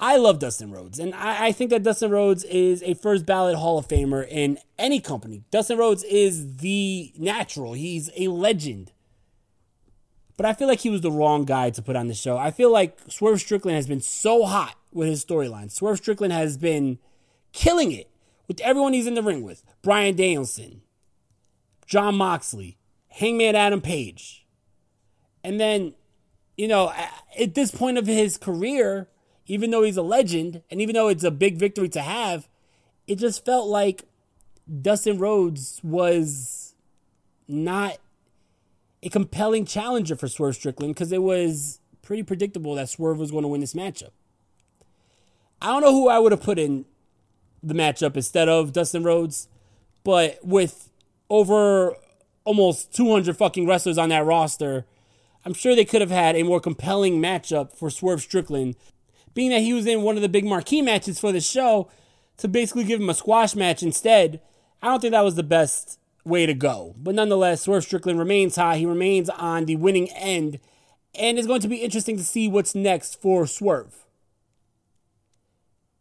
I 0.00 0.16
love 0.16 0.38
Dustin 0.38 0.70
Rhodes, 0.70 0.98
and 0.98 1.14
I, 1.14 1.48
I, 1.48 1.52
think 1.52 1.68
that 1.70 1.82
Dustin 1.82 2.10
Rhodes 2.10 2.42
is 2.44 2.82
a 2.84 2.94
first 2.94 3.26
ballot 3.26 3.56
Hall 3.56 3.76
of 3.76 3.86
Famer 3.86 4.26
in 4.26 4.58
any 4.78 4.98
company. 4.98 5.44
Dustin 5.50 5.76
Rhodes 5.76 6.04
is 6.04 6.56
the 6.56 7.12
natural, 7.18 7.74
he's 7.74 8.08
a 8.16 8.28
legend. 8.28 8.92
But 10.40 10.48
I 10.48 10.54
feel 10.54 10.68
like 10.68 10.80
he 10.80 10.88
was 10.88 11.02
the 11.02 11.12
wrong 11.12 11.44
guy 11.44 11.68
to 11.68 11.82
put 11.82 11.96
on 11.96 12.08
the 12.08 12.14
show. 12.14 12.38
I 12.38 12.50
feel 12.50 12.72
like 12.72 12.96
Swerve 13.08 13.42
Strickland 13.42 13.76
has 13.76 13.86
been 13.86 14.00
so 14.00 14.46
hot 14.46 14.74
with 14.90 15.06
his 15.06 15.22
storyline. 15.22 15.70
Swerve 15.70 15.98
Strickland 15.98 16.32
has 16.32 16.56
been 16.56 16.98
killing 17.52 17.92
it 17.92 18.08
with 18.48 18.58
everyone 18.62 18.94
he's 18.94 19.06
in 19.06 19.12
the 19.12 19.22
ring 19.22 19.42
with 19.42 19.62
Bryan 19.82 20.16
Danielson, 20.16 20.80
Jon 21.84 22.14
Moxley, 22.14 22.78
Hangman 23.08 23.54
Adam 23.54 23.82
Page. 23.82 24.46
And 25.44 25.60
then, 25.60 25.92
you 26.56 26.68
know, 26.68 26.90
at 27.38 27.54
this 27.54 27.70
point 27.70 27.98
of 27.98 28.06
his 28.06 28.38
career, 28.38 29.08
even 29.44 29.70
though 29.70 29.82
he's 29.82 29.98
a 29.98 30.02
legend 30.02 30.62
and 30.70 30.80
even 30.80 30.94
though 30.94 31.08
it's 31.08 31.22
a 31.22 31.30
big 31.30 31.58
victory 31.58 31.90
to 31.90 32.00
have, 32.00 32.48
it 33.06 33.16
just 33.16 33.44
felt 33.44 33.68
like 33.68 34.04
Dustin 34.80 35.18
Rhodes 35.18 35.82
was 35.84 36.74
not 37.46 37.98
a 39.02 39.08
compelling 39.08 39.64
challenger 39.64 40.16
for 40.16 40.28
Swerve 40.28 40.56
Strickland 40.56 40.94
because 40.94 41.12
it 41.12 41.22
was 41.22 41.80
pretty 42.02 42.22
predictable 42.22 42.74
that 42.74 42.88
Swerve 42.88 43.18
was 43.18 43.30
going 43.30 43.42
to 43.42 43.48
win 43.48 43.60
this 43.60 43.74
matchup. 43.74 44.10
I 45.62 45.68
don't 45.68 45.82
know 45.82 45.92
who 45.92 46.08
I 46.08 46.18
would 46.18 46.32
have 46.32 46.42
put 46.42 46.58
in 46.58 46.86
the 47.62 47.74
matchup 47.74 48.16
instead 48.16 48.48
of 48.48 48.72
Dustin 48.72 49.02
Rhodes, 49.02 49.48
but 50.04 50.38
with 50.42 50.90
over 51.28 51.94
almost 52.44 52.94
200 52.94 53.36
fucking 53.36 53.66
wrestlers 53.66 53.98
on 53.98 54.08
that 54.08 54.24
roster, 54.24 54.86
I'm 55.44 55.54
sure 55.54 55.74
they 55.74 55.84
could 55.84 56.00
have 56.00 56.10
had 56.10 56.36
a 56.36 56.42
more 56.42 56.60
compelling 56.60 57.20
matchup 57.20 57.72
for 57.72 57.90
Swerve 57.90 58.22
Strickland 58.22 58.76
being 59.34 59.50
that 59.50 59.60
he 59.60 59.72
was 59.72 59.86
in 59.86 60.02
one 60.02 60.16
of 60.16 60.22
the 60.22 60.28
big 60.28 60.44
marquee 60.44 60.82
matches 60.82 61.20
for 61.20 61.32
the 61.32 61.40
show, 61.40 61.88
to 62.38 62.48
basically 62.48 62.84
give 62.84 63.00
him 63.00 63.10
a 63.10 63.14
squash 63.14 63.54
match 63.54 63.82
instead, 63.82 64.40
I 64.82 64.88
don't 64.88 65.00
think 65.00 65.12
that 65.12 65.24
was 65.24 65.36
the 65.36 65.42
best 65.42 65.99
way 66.24 66.46
to 66.46 66.54
go. 66.54 66.94
But 66.98 67.14
nonetheless, 67.14 67.62
Swerve 67.62 67.84
Strickland 67.84 68.18
remains 68.18 68.56
high. 68.56 68.76
He 68.76 68.86
remains 68.86 69.28
on 69.30 69.64
the 69.64 69.76
winning 69.76 70.08
end. 70.10 70.58
And 71.14 71.38
it's 71.38 71.46
going 71.46 71.60
to 71.60 71.68
be 71.68 71.76
interesting 71.76 72.16
to 72.16 72.24
see 72.24 72.48
what's 72.48 72.74
next 72.74 73.20
for 73.20 73.46
Swerve. 73.46 74.04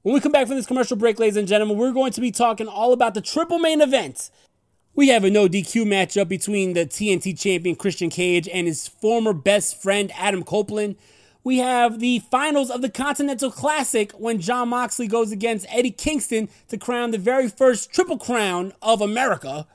When 0.02 0.14
we 0.14 0.22
come 0.22 0.32
back 0.32 0.48
from 0.48 0.56
this 0.56 0.66
commercial 0.66 0.98
break, 0.98 1.20
ladies 1.20 1.38
and 1.38 1.48
gentlemen, 1.48 1.78
we're 1.78 1.92
going 1.92 2.14
to 2.14 2.22
be 2.22 2.32
talking 2.32 2.68
all 2.68 2.94
about 2.94 3.14
the 3.14 3.22
triple 3.22 3.60
main 3.60 3.82
event. 3.82 4.30
We 4.96 5.10
have 5.10 5.24
a 5.24 5.30
no 5.30 5.48
DQ 5.48 5.86
matchup 5.86 6.28
between 6.28 6.74
the 6.74 6.86
TNT 6.86 7.40
champion 7.40 7.76
Christian 7.76 8.10
Cage 8.10 8.48
and 8.48 8.68
his 8.68 8.88
former 8.88 9.34
best 9.34 9.82
friend 9.82 10.12
Adam 10.16 10.44
Copeland 10.44 10.96
we 11.44 11.60
have 11.60 12.00
the 12.00 12.20
finals 12.20 12.70
of 12.70 12.82
the 12.82 12.90
Continental 12.90 13.50
Classic 13.50 14.12
when 14.12 14.42
Jon 14.42 14.70
Moxley 14.70 15.08
goes 15.08 15.32
against 15.32 15.66
Eddie 15.70 15.92
Kingston 15.92 16.50
to 16.68 16.78
crown 16.78 17.12
the 17.12 17.18
very 17.18 17.48
first 17.48 17.92
Triple 17.92 18.18
Crown 18.18 18.74
of 18.82 19.02
America. 19.02 19.66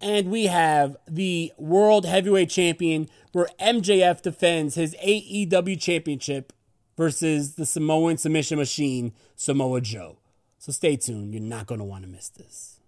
And 0.00 0.30
we 0.30 0.46
have 0.46 0.96
the 1.06 1.52
World 1.58 2.06
Heavyweight 2.06 2.48
Champion 2.48 3.08
where 3.32 3.48
MJF 3.60 4.22
defends 4.22 4.74
his 4.74 4.94
AEW 5.04 5.80
Championship 5.80 6.52
versus 6.96 7.54
the 7.54 7.66
Samoan 7.66 8.16
submission 8.16 8.58
machine, 8.58 9.12
Samoa 9.36 9.80
Joe. 9.80 10.18
So 10.58 10.72
stay 10.72 10.96
tuned. 10.96 11.32
You're 11.34 11.42
not 11.42 11.66
going 11.66 11.78
to 11.78 11.84
want 11.84 12.04
to 12.04 12.10
miss 12.10 12.28
this. 12.28 12.80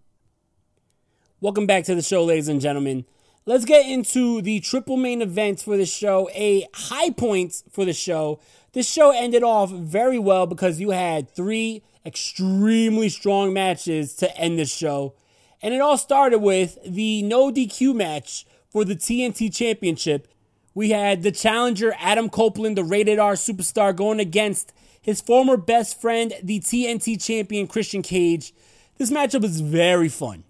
Welcome 1.40 1.66
back 1.66 1.84
to 1.84 1.94
the 1.94 2.02
show, 2.02 2.24
ladies 2.24 2.48
and 2.48 2.60
gentlemen. 2.60 3.04
Let's 3.44 3.64
get 3.64 3.86
into 3.86 4.40
the 4.40 4.60
triple 4.60 4.96
main 4.96 5.20
events 5.20 5.64
for 5.64 5.76
the 5.76 5.86
show. 5.86 6.30
A 6.34 6.66
high 6.72 7.10
points 7.10 7.64
for 7.70 7.84
the 7.84 7.92
show. 7.92 8.38
This 8.72 8.88
show 8.88 9.10
ended 9.10 9.42
off 9.42 9.70
very 9.70 10.18
well 10.18 10.46
because 10.46 10.80
you 10.80 10.90
had 10.90 11.28
three 11.28 11.82
extremely 12.06 13.08
strong 13.08 13.52
matches 13.52 14.14
to 14.16 14.36
end 14.36 14.58
the 14.58 14.64
show. 14.64 15.14
And 15.62 15.72
it 15.72 15.80
all 15.80 15.96
started 15.96 16.40
with 16.40 16.78
the 16.84 17.22
no 17.22 17.52
DQ 17.52 17.94
match 17.94 18.46
for 18.70 18.84
the 18.84 18.96
TNT 18.96 19.54
Championship. 19.54 20.28
We 20.74 20.90
had 20.90 21.22
the 21.22 21.32
challenger 21.32 21.94
Adam 21.98 22.28
Copeland, 22.30 22.76
the 22.76 22.84
rated 22.84 23.18
R 23.18 23.34
superstar, 23.34 23.94
going 23.94 24.20
against 24.20 24.72
his 25.00 25.20
former 25.20 25.56
best 25.56 26.00
friend, 26.00 26.32
the 26.42 26.60
TNT 26.60 27.22
champion 27.22 27.66
Christian 27.66 28.02
Cage. 28.02 28.54
This 28.96 29.10
matchup 29.10 29.42
was 29.42 29.60
very 29.60 30.08
fun. 30.08 30.44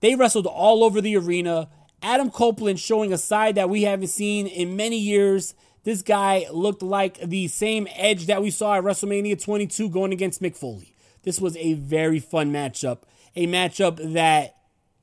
They 0.00 0.14
wrestled 0.14 0.46
all 0.46 0.82
over 0.82 1.00
the 1.00 1.16
arena. 1.16 1.68
Adam 2.02 2.30
Copeland 2.30 2.80
showing 2.80 3.12
a 3.12 3.18
side 3.18 3.54
that 3.56 3.68
we 3.68 3.82
haven't 3.82 4.08
seen 4.08 4.46
in 4.46 4.74
many 4.74 4.98
years. 4.98 5.54
This 5.84 6.02
guy 6.02 6.46
looked 6.50 6.82
like 6.82 7.20
the 7.20 7.48
same 7.48 7.86
edge 7.94 8.26
that 8.26 8.42
we 8.42 8.50
saw 8.50 8.74
at 8.76 8.84
WrestleMania 8.84 9.42
22 9.42 9.90
going 9.90 10.12
against 10.12 10.42
Mick 10.42 10.56
Foley. 10.56 10.94
This 11.22 11.40
was 11.40 11.56
a 11.58 11.74
very 11.74 12.18
fun 12.18 12.50
matchup. 12.52 13.00
A 13.36 13.46
matchup 13.46 14.12
that 14.12 14.56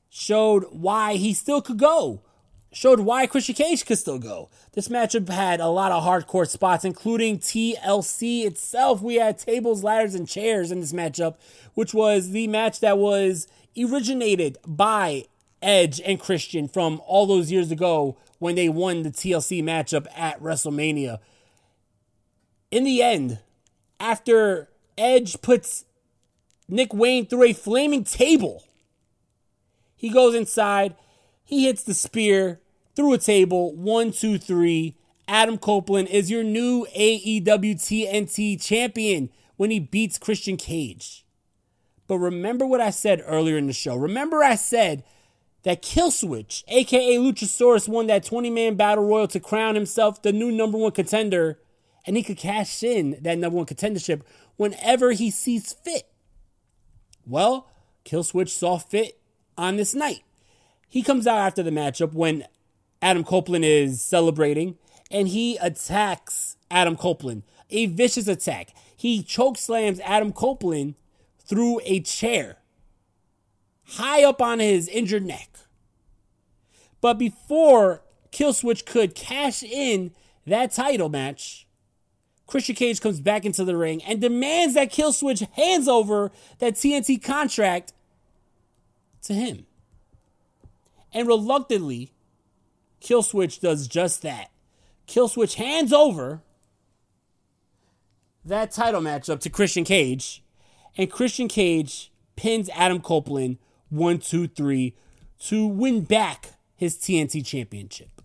showed 0.09 0.65
why 0.71 1.15
he 1.15 1.33
still 1.33 1.61
could 1.61 1.77
go. 1.77 2.21
Showed 2.73 2.99
why 2.99 3.25
Christian 3.27 3.55
Cage 3.55 3.85
could 3.85 3.97
still 3.97 4.19
go. 4.19 4.49
This 4.73 4.89
matchup 4.89 5.29
had 5.29 5.59
a 5.59 5.67
lot 5.67 5.91
of 5.91 6.03
hardcore 6.03 6.47
spots, 6.47 6.83
including 6.83 7.39
TLC 7.39 8.45
itself. 8.45 9.01
We 9.01 9.15
had 9.15 9.39
tables, 9.39 9.83
ladders, 9.83 10.13
and 10.13 10.27
chairs 10.27 10.71
in 10.71 10.81
this 10.81 10.93
matchup, 10.93 11.37
which 11.73 11.93
was 11.93 12.31
the 12.31 12.47
match 12.47 12.81
that 12.81 12.97
was 12.97 13.47
originated 13.77 14.57
by 14.67 15.25
Edge 15.61 16.01
and 16.05 16.19
Christian 16.19 16.67
from 16.67 17.01
all 17.05 17.25
those 17.25 17.51
years 17.51 17.71
ago 17.71 18.17
when 18.39 18.55
they 18.55 18.69
won 18.69 19.03
the 19.03 19.09
TLC 19.09 19.63
matchup 19.63 20.05
at 20.15 20.41
WrestleMania. 20.41 21.19
In 22.69 22.83
the 22.83 23.01
end, 23.01 23.39
after 23.99 24.69
Edge 24.97 25.41
puts 25.41 25.85
Nick 26.67 26.93
Wayne 26.93 27.25
through 27.25 27.43
a 27.43 27.53
flaming 27.53 28.03
table, 28.03 28.63
he 29.95 30.09
goes 30.09 30.35
inside, 30.35 30.95
he 31.43 31.65
hits 31.65 31.83
the 31.83 31.93
spear 31.93 32.59
through 32.95 33.13
a 33.13 33.17
table. 33.17 33.75
One, 33.75 34.11
two, 34.11 34.37
three. 34.37 34.95
Adam 35.27 35.57
Copeland 35.57 36.07
is 36.07 36.31
your 36.31 36.43
new 36.43 36.85
AEW 36.97 37.43
TNT 37.43 38.61
champion 38.61 39.29
when 39.55 39.71
he 39.71 39.79
beats 39.79 40.17
Christian 40.17 40.57
Cage. 40.57 41.25
But 42.07 42.19
remember 42.19 42.65
what 42.65 42.81
I 42.81 42.89
said 42.89 43.21
earlier 43.25 43.57
in 43.57 43.67
the 43.67 43.73
show. 43.73 43.95
Remember, 43.95 44.43
I 44.43 44.55
said 44.55 45.03
that 45.63 45.81
Killswitch, 45.81 46.63
aka 46.69 47.17
Luchasaurus, 47.17 47.89
won 47.89 48.07
that 48.07 48.23
20 48.23 48.49
man 48.49 48.75
battle 48.75 49.05
royal 49.05 49.27
to 49.27 49.39
crown 49.39 49.75
himself 49.75 50.21
the 50.21 50.31
new 50.31 50.51
number 50.51 50.77
one 50.77 50.91
contender, 50.91 51.59
and 52.05 52.15
he 52.15 52.23
could 52.23 52.37
cash 52.37 52.83
in 52.83 53.17
that 53.21 53.37
number 53.37 53.57
one 53.57 53.65
contendership 53.65 54.21
whenever 54.55 55.11
he 55.11 55.29
sees 55.29 55.73
fit. 55.73 56.09
Well, 57.27 57.67
Killswitch 58.05 58.49
saw 58.49 58.77
fit 58.77 59.19
on 59.57 59.75
this 59.75 59.93
night. 59.93 60.23
He 60.87 61.03
comes 61.03 61.27
out 61.27 61.39
after 61.39 61.61
the 61.61 61.71
matchup 61.71 62.13
when 62.13 62.45
Adam 63.01 63.23
Copeland 63.23 63.65
is 63.65 64.01
celebrating, 64.01 64.77
and 65.11 65.27
he 65.27 65.57
attacks 65.57 66.55
Adam 66.71 66.95
Copeland. 66.95 67.43
A 67.69 67.87
vicious 67.87 68.27
attack. 68.27 68.73
He 68.95 69.21
choke 69.21 69.57
slams 69.57 69.99
Adam 69.99 70.31
Copeland 70.31 70.95
through 71.39 71.81
a 71.83 71.99
chair 71.99 72.57
high 73.91 74.23
up 74.23 74.41
on 74.41 74.59
his 74.59 74.87
injured 74.87 75.25
neck. 75.25 75.49
But 77.01 77.15
before 77.15 78.03
Killswitch 78.31 78.85
could 78.85 79.15
cash 79.15 79.63
in 79.63 80.11
that 80.45 80.71
title 80.71 81.09
match, 81.09 81.66
Christian 82.47 82.75
Cage 82.75 83.01
comes 83.01 83.19
back 83.19 83.45
into 83.45 83.63
the 83.65 83.75
ring 83.75 84.01
and 84.03 84.21
demands 84.21 84.73
that 84.73 84.91
Killswitch 84.91 85.47
hands 85.51 85.87
over 85.87 86.31
that 86.59 86.75
TNT 86.75 87.21
contract 87.21 87.93
to 89.23 89.33
him. 89.33 89.65
And 91.13 91.27
reluctantly, 91.27 92.11
Killswitch 93.01 93.59
does 93.59 93.87
just 93.87 94.21
that. 94.21 94.49
Killswitch 95.07 95.55
hands 95.55 95.91
over 95.93 96.41
that 98.45 98.71
title 98.71 99.01
matchup 99.01 99.41
to 99.41 99.49
Christian 99.49 99.83
Cage, 99.83 100.41
and 100.97 101.11
Christian 101.11 101.47
Cage 101.47 102.11
pins 102.35 102.69
Adam 102.73 103.01
Copeland 103.01 103.57
one, 103.89 104.19
two, 104.19 104.47
three 104.47 104.95
to 105.39 105.67
win 105.67 106.01
back 106.03 106.53
his 106.75 106.97
TNT 106.97 107.45
championship. 107.45 108.16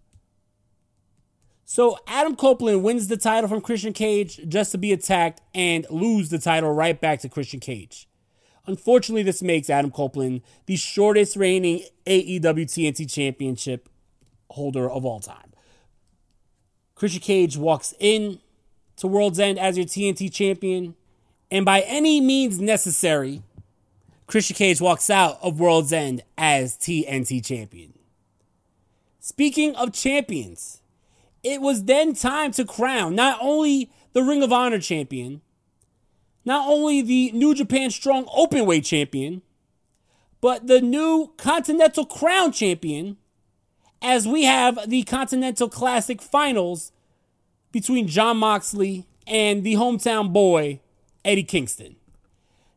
So 1.75 1.97
Adam 2.07 2.37
Copeland 2.37 2.85
wins 2.85 3.09
the 3.09 3.17
title 3.17 3.49
from 3.49 3.63
Christian 3.63 3.95
Cage 3.95 4.39
just 4.47 4.73
to 4.73 4.77
be 4.77 4.93
attacked 4.93 5.41
and 5.55 5.87
lose 5.89 6.29
the 6.29 6.39
title 6.39 6.71
right 6.71 7.01
back 7.01 7.21
to 7.21 7.31
Christian 7.31 7.61
Cage. 7.61 8.07
Unfortunately, 8.67 9.23
this 9.23 9.41
makes 9.41 9.71
Adam 9.71 9.91
Copeland 9.91 10.43
the 10.67 10.77
shortest 10.77 11.35
reigning 11.35 11.83
AEW 12.05 12.67
TNT 12.67 13.11
championship 13.11 13.89
holder 14.51 14.91
of 14.91 15.07
all 15.07 15.19
time. 15.19 15.55
Christian 16.95 17.23
Cage 17.23 17.57
walks 17.57 17.95
in 17.99 18.41
to 18.97 19.07
World's 19.07 19.41
End 19.41 19.59
as 19.59 19.79
your 19.79 19.87
TNT 19.87 20.31
champion, 20.31 20.95
and 21.51 21.65
by 21.65 21.81
any 21.87 22.21
means 22.21 22.61
necessary, 22.61 23.45
Christian 24.27 24.57
Cage 24.57 24.83
walks 24.83 25.09
out 25.09 25.39
of 25.41 25.59
World's 25.59 25.91
End 25.91 26.23
as 26.37 26.77
TNT 26.77 27.43
champion. 27.43 27.95
Speaking 29.21 29.75
of 29.77 29.95
champions, 29.95 30.82
it 31.43 31.61
was 31.61 31.85
then 31.85 32.15
time 32.15 32.53
to 32.53 32.65
crown 32.65 33.15
not 33.15 33.39
only 33.41 33.91
the 34.13 34.23
Ring 34.23 34.43
of 34.43 34.53
Honor 34.53 34.79
champion, 34.79 35.41
not 36.45 36.69
only 36.69 37.03
the 37.03 37.31
New 37.33 37.55
Japan 37.55 37.91
Strong 37.91 38.27
Openweight 38.27 38.85
champion, 38.85 39.43
but 40.41 40.67
the 40.67 40.81
new 40.81 41.33
Continental 41.37 42.05
Crown 42.05 42.53
champion, 42.53 43.17
as 44.03 44.27
we 44.27 44.45
have 44.45 44.79
the 44.89 45.05
Continental 45.05 45.69
Classic 45.69 46.21
finals 46.21 46.93
between 47.71 48.09
Jon 48.09 48.39
Moxley 48.39 49.07
and 49.27 49.63
the 49.63 49.75
hometown 49.75 50.33
boy, 50.33 50.81
Eddie 51.25 51.45
Kingston. 51.45 51.97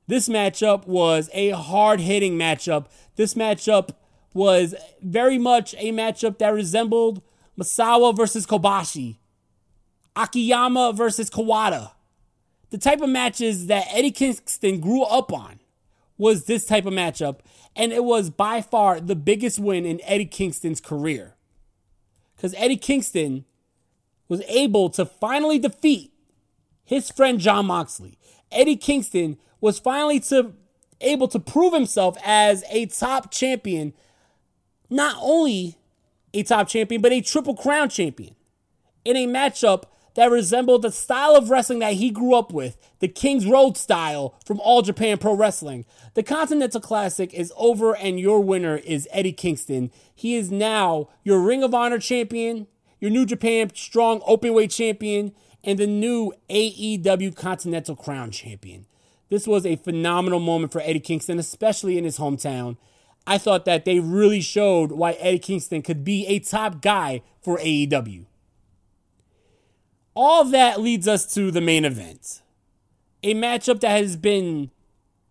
This 0.07 0.29
matchup 0.29 0.85
was 0.85 1.29
a 1.33 1.49
hard 1.49 1.99
hitting 1.99 2.37
matchup. 2.37 2.85
This 3.15 3.33
matchup 3.33 3.89
was 4.33 4.75
very 5.01 5.39
much 5.39 5.73
a 5.79 5.91
matchup 5.91 6.37
that 6.37 6.53
resembled 6.53 7.23
Misawa 7.59 8.15
versus 8.15 8.45
Kobashi, 8.45 9.17
Akiyama 10.15 10.93
versus 10.93 11.29
Kawada. 11.29 11.91
The 12.69 12.77
type 12.77 13.01
of 13.01 13.09
matches 13.09 13.67
that 13.67 13.87
Eddie 13.91 14.11
Kingston 14.11 14.79
grew 14.79 15.03
up 15.03 15.31
on 15.31 15.59
was 16.17 16.45
this 16.45 16.65
type 16.65 16.85
of 16.85 16.93
matchup, 16.93 17.39
and 17.75 17.91
it 17.91 18.03
was 18.03 18.29
by 18.29 18.61
far 18.61 18.99
the 18.99 19.15
biggest 19.15 19.59
win 19.59 19.85
in 19.85 19.99
Eddie 20.03 20.25
Kingston's 20.25 20.81
career. 20.81 21.35
Because 22.35 22.53
Eddie 22.55 22.77
Kingston 22.77 23.45
was 24.27 24.41
able 24.47 24.89
to 24.89 25.05
finally 25.05 25.59
defeat 25.59 26.11
his 26.83 27.11
friend 27.11 27.39
Jon 27.39 27.67
Moxley. 27.67 28.17
Eddie 28.51 28.75
Kingston 28.75 29.37
was 29.61 29.79
finally 29.79 30.19
to 30.21 30.53
able 31.01 31.27
to 31.27 31.39
prove 31.39 31.73
himself 31.73 32.17
as 32.23 32.63
a 32.69 32.85
top 32.87 33.31
champion, 33.31 33.93
not 34.89 35.15
only 35.19 35.77
a 36.35 36.43
top 36.43 36.67
champion, 36.67 37.01
but 37.01 37.11
a 37.11 37.21
triple 37.21 37.55
crown 37.55 37.89
champion 37.89 38.35
in 39.03 39.15
a 39.15 39.25
matchup 39.25 39.83
that 40.15 40.31
resembled 40.31 40.81
the 40.81 40.91
style 40.91 41.35
of 41.35 41.49
wrestling 41.49 41.79
that 41.79 41.93
he 41.93 42.09
grew 42.09 42.35
up 42.35 42.53
with, 42.53 42.77
the 42.99 43.07
King's 43.07 43.45
Road 43.45 43.77
style 43.77 44.35
from 44.45 44.59
All 44.61 44.81
Japan 44.81 45.17
Pro 45.17 45.33
Wrestling. 45.33 45.85
The 46.13 46.23
Continental 46.23 46.79
Classic 46.79 47.33
is 47.33 47.51
over, 47.57 47.95
and 47.95 48.19
your 48.19 48.39
winner 48.39 48.77
is 48.77 49.09
Eddie 49.11 49.33
Kingston. 49.33 49.91
He 50.13 50.35
is 50.35 50.51
now 50.51 51.09
your 51.23 51.41
Ring 51.41 51.63
of 51.63 51.73
Honor 51.73 51.99
champion, 51.99 52.67
your 52.99 53.11
New 53.11 53.25
Japan 53.25 53.71
Strong 53.75 54.21
Openweight 54.21 54.73
champion, 54.73 55.33
and 55.63 55.79
the 55.79 55.87
new 55.87 56.31
AEW 56.49 57.35
Continental 57.35 57.95
Crown 57.95 58.31
champion. 58.31 58.85
This 59.29 59.47
was 59.47 59.65
a 59.65 59.75
phenomenal 59.75 60.39
moment 60.39 60.71
for 60.71 60.81
Eddie 60.81 60.99
Kingston, 60.99 61.39
especially 61.39 61.97
in 61.97 62.03
his 62.03 62.19
hometown. 62.19 62.77
I 63.27 63.37
thought 63.37 63.65
that 63.65 63.85
they 63.85 63.99
really 63.99 64.41
showed 64.41 64.91
why 64.91 65.13
Eddie 65.13 65.39
Kingston 65.39 65.81
could 65.81 66.03
be 66.03 66.27
a 66.27 66.39
top 66.39 66.81
guy 66.81 67.21
for 67.41 67.57
AEW. 67.57 68.25
All 70.13 70.45
that 70.45 70.79
leads 70.79 71.07
us 71.07 71.33
to 71.33 71.51
the 71.51 71.61
main 71.61 71.85
event. 71.85 72.41
A 73.23 73.33
matchup 73.33 73.79
that 73.81 73.97
has 73.97 74.15
been 74.15 74.71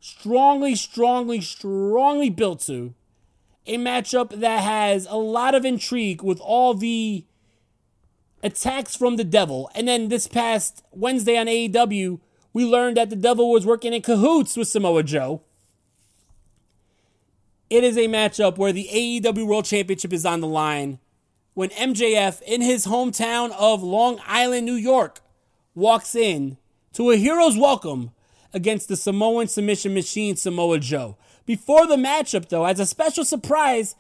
strongly, 0.01 0.75
strongly, 0.75 1.41
strongly 1.41 2.31
built 2.31 2.61
to. 2.67 2.95
A 3.67 3.79
matchup 3.79 4.41
that 4.41 4.63
has 4.63 5.07
a 5.09 5.17
lot 5.17 5.55
of 5.55 5.65
intrigue 5.65 6.23
with 6.23 6.39
all 6.41 6.75
the 6.75 7.25
attacks 8.43 8.95
from 8.95 9.17
the 9.17 9.25
devil. 9.25 9.71
And 9.75 9.89
then 9.89 10.09
this 10.09 10.27
past 10.27 10.85
Wednesday 10.93 11.39
on 11.39 11.47
AEW, 11.47 12.21
we 12.53 12.65
learned 12.65 12.99
that 12.99 13.09
the 13.09 13.17
devil 13.17 13.51
was 13.51 13.65
working 13.65 13.95
in 13.95 14.03
cahoots 14.03 14.57
with 14.57 14.69
Samoa 14.69 15.03
Joe. 15.03 15.41
It 17.75 17.83
is 17.83 17.97
a 17.97 18.07
matchup 18.07 18.57
where 18.57 18.71
the 18.71 18.89
AEW 18.93 19.49
World 19.49 19.65
Championship 19.65 20.13
is 20.13 20.25
on 20.25 20.41
the 20.41 20.47
line 20.47 21.01
when 21.55 21.71
MJF, 21.71 22.41
in 22.43 22.61
his 22.61 22.87
hometown 22.87 23.51
of 23.51 23.83
Long 23.83 24.21
Island, 24.25 24.65
New 24.65 24.77
York, 24.77 25.19
walks 25.75 26.15
in 26.15 26.57
to 26.93 27.11
a 27.11 27.17
hero's 27.17 27.59
welcome 27.59 28.13
against 28.53 28.87
the 28.87 28.95
Samoan 28.95 29.49
submission 29.49 29.93
machine 29.93 30.37
Samoa 30.37 30.79
Joe. 30.79 31.17
Before 31.47 31.85
the 31.85 31.97
matchup, 31.97 32.49
though, 32.49 32.65
as 32.65 32.79
a 32.79 32.87
special 32.87 33.25
surprise, 33.25 33.97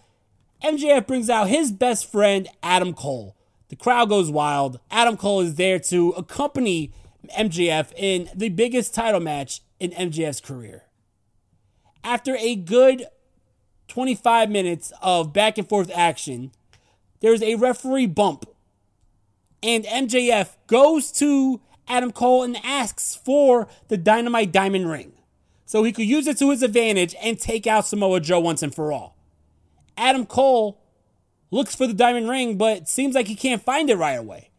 MJF 0.62 1.08
brings 1.08 1.28
out 1.28 1.48
his 1.48 1.72
best 1.72 2.08
friend, 2.08 2.46
Adam 2.62 2.94
Cole. 2.94 3.34
The 3.70 3.76
crowd 3.76 4.08
goes 4.08 4.30
wild. 4.30 4.78
Adam 4.88 5.16
Cole 5.16 5.40
is 5.40 5.56
there 5.56 5.80
to 5.80 6.10
accompany 6.10 6.92
MJF 7.36 7.92
in 7.96 8.30
the 8.36 8.50
biggest 8.50 8.94
title 8.94 9.18
match 9.18 9.62
in 9.80 9.90
MJF's 9.90 10.40
career. 10.40 10.84
After 12.04 12.36
a 12.36 12.54
good 12.54 13.06
25 13.88 14.50
minutes 14.50 14.92
of 15.02 15.32
back 15.32 15.58
and 15.58 15.68
forth 15.68 15.90
action, 15.94 16.52
there's 17.20 17.42
a 17.42 17.56
referee 17.56 18.06
bump. 18.06 18.46
And 19.62 19.84
MJF 19.84 20.56
goes 20.66 21.10
to 21.12 21.60
Adam 21.88 22.12
Cole 22.12 22.42
and 22.42 22.58
asks 22.64 23.14
for 23.14 23.68
the 23.88 23.96
Dynamite 23.96 24.52
Diamond 24.52 24.90
Ring 24.90 25.12
so 25.66 25.82
he 25.82 25.92
could 25.92 26.06
use 26.06 26.26
it 26.26 26.38
to 26.38 26.50
his 26.50 26.62
advantage 26.62 27.14
and 27.20 27.38
take 27.38 27.66
out 27.66 27.86
Samoa 27.86 28.20
Joe 28.20 28.40
once 28.40 28.62
and 28.62 28.74
for 28.74 28.92
all. 28.92 29.16
Adam 29.96 30.26
Cole 30.26 30.80
looks 31.50 31.74
for 31.74 31.86
the 31.86 31.94
diamond 31.94 32.28
ring, 32.28 32.56
but 32.56 32.88
seems 32.88 33.14
like 33.14 33.28
he 33.28 33.34
can't 33.34 33.62
find 33.62 33.88
it 33.90 33.96
right 33.96 34.18
away. 34.18 34.50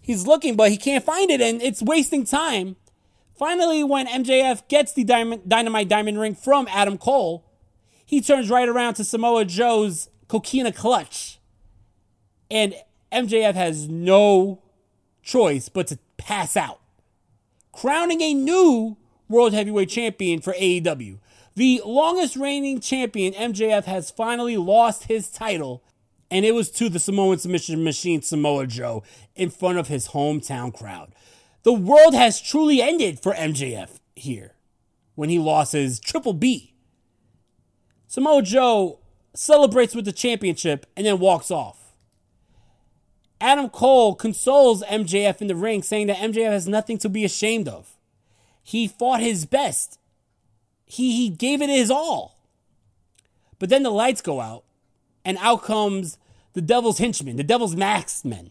He's 0.00 0.26
looking, 0.26 0.56
but 0.56 0.70
he 0.70 0.76
can't 0.76 1.04
find 1.04 1.30
it, 1.30 1.40
and 1.40 1.62
it's 1.62 1.82
wasting 1.82 2.24
time. 2.24 2.76
Finally, 3.36 3.84
when 3.84 4.06
MJF 4.06 4.68
gets 4.68 4.92
the 4.92 5.04
diamond, 5.04 5.48
dynamite 5.48 5.88
diamond 5.88 6.18
ring 6.18 6.34
from 6.34 6.68
Adam 6.70 6.98
Cole, 6.98 7.44
he 8.12 8.20
turns 8.20 8.50
right 8.50 8.68
around 8.68 8.92
to 8.92 9.04
Samoa 9.04 9.46
Joe's 9.46 10.10
coquina 10.28 10.70
clutch. 10.70 11.38
And 12.50 12.74
MJF 13.10 13.54
has 13.54 13.88
no 13.88 14.60
choice 15.22 15.70
but 15.70 15.86
to 15.86 15.98
pass 16.18 16.54
out, 16.54 16.80
crowning 17.72 18.20
a 18.20 18.34
new 18.34 18.98
World 19.30 19.54
Heavyweight 19.54 19.88
Champion 19.88 20.42
for 20.42 20.52
AEW. 20.52 21.20
The 21.54 21.80
longest 21.86 22.36
reigning 22.36 22.80
champion, 22.80 23.32
MJF, 23.32 23.84
has 23.84 24.10
finally 24.10 24.58
lost 24.58 25.04
his 25.04 25.30
title 25.30 25.82
and 26.30 26.44
it 26.44 26.54
was 26.54 26.70
to 26.72 26.90
the 26.90 27.00
Samoan 27.00 27.38
submission 27.38 27.82
machine 27.82 28.20
Samoa 28.20 28.66
Joe 28.66 29.02
in 29.34 29.48
front 29.48 29.78
of 29.78 29.88
his 29.88 30.08
hometown 30.08 30.74
crowd. 30.74 31.14
The 31.62 31.72
world 31.72 32.12
has 32.12 32.42
truly 32.42 32.82
ended 32.82 33.20
for 33.20 33.32
MJF. 33.32 34.00
here 34.16 34.52
when 35.14 35.30
he 35.30 35.38
lost 35.38 35.72
his 35.72 35.98
Triple 35.98 36.34
B. 36.34 36.71
Samoa 38.12 38.42
Joe 38.42 38.98
celebrates 39.32 39.94
with 39.94 40.04
the 40.04 40.12
championship 40.12 40.84
and 40.94 41.06
then 41.06 41.18
walks 41.18 41.50
off. 41.50 41.94
Adam 43.40 43.70
Cole 43.70 44.14
consoles 44.14 44.82
MJF 44.82 45.40
in 45.40 45.46
the 45.46 45.56
ring, 45.56 45.82
saying 45.82 46.08
that 46.08 46.18
MJF 46.18 46.50
has 46.50 46.68
nothing 46.68 46.98
to 46.98 47.08
be 47.08 47.24
ashamed 47.24 47.68
of. 47.68 47.96
He 48.62 48.86
fought 48.86 49.22
his 49.22 49.46
best. 49.46 49.98
He, 50.84 51.16
he 51.16 51.30
gave 51.30 51.62
it 51.62 51.70
his 51.70 51.90
all. 51.90 52.36
But 53.58 53.70
then 53.70 53.82
the 53.82 53.88
lights 53.88 54.20
go 54.20 54.42
out, 54.42 54.64
and 55.24 55.38
out 55.40 55.62
comes 55.62 56.18
the 56.52 56.60
devil's 56.60 56.98
henchmen, 56.98 57.36
the 57.36 57.42
devil's 57.42 57.76
masked 57.76 58.26
men. 58.26 58.50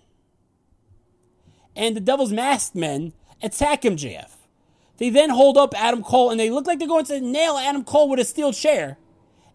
And 1.76 1.96
the 1.96 2.02
devil's 2.02 2.34
masked 2.34 2.74
men 2.74 3.14
attack 3.44 3.84
MJF. 3.84 4.32
They 4.98 5.12
then 5.12 5.30
hold 5.30 5.56
up 5.56 5.80
Adam 5.80 6.02
Cole 6.02 6.32
and 6.32 6.40
they 6.40 6.50
look 6.50 6.66
like 6.66 6.80
they're 6.80 6.88
going 6.88 7.06
to 7.06 7.22
nail 7.22 7.58
Adam 7.58 7.84
Cole 7.84 8.10
with 8.10 8.20
a 8.20 8.26
steel 8.26 8.54
chair. 8.54 8.98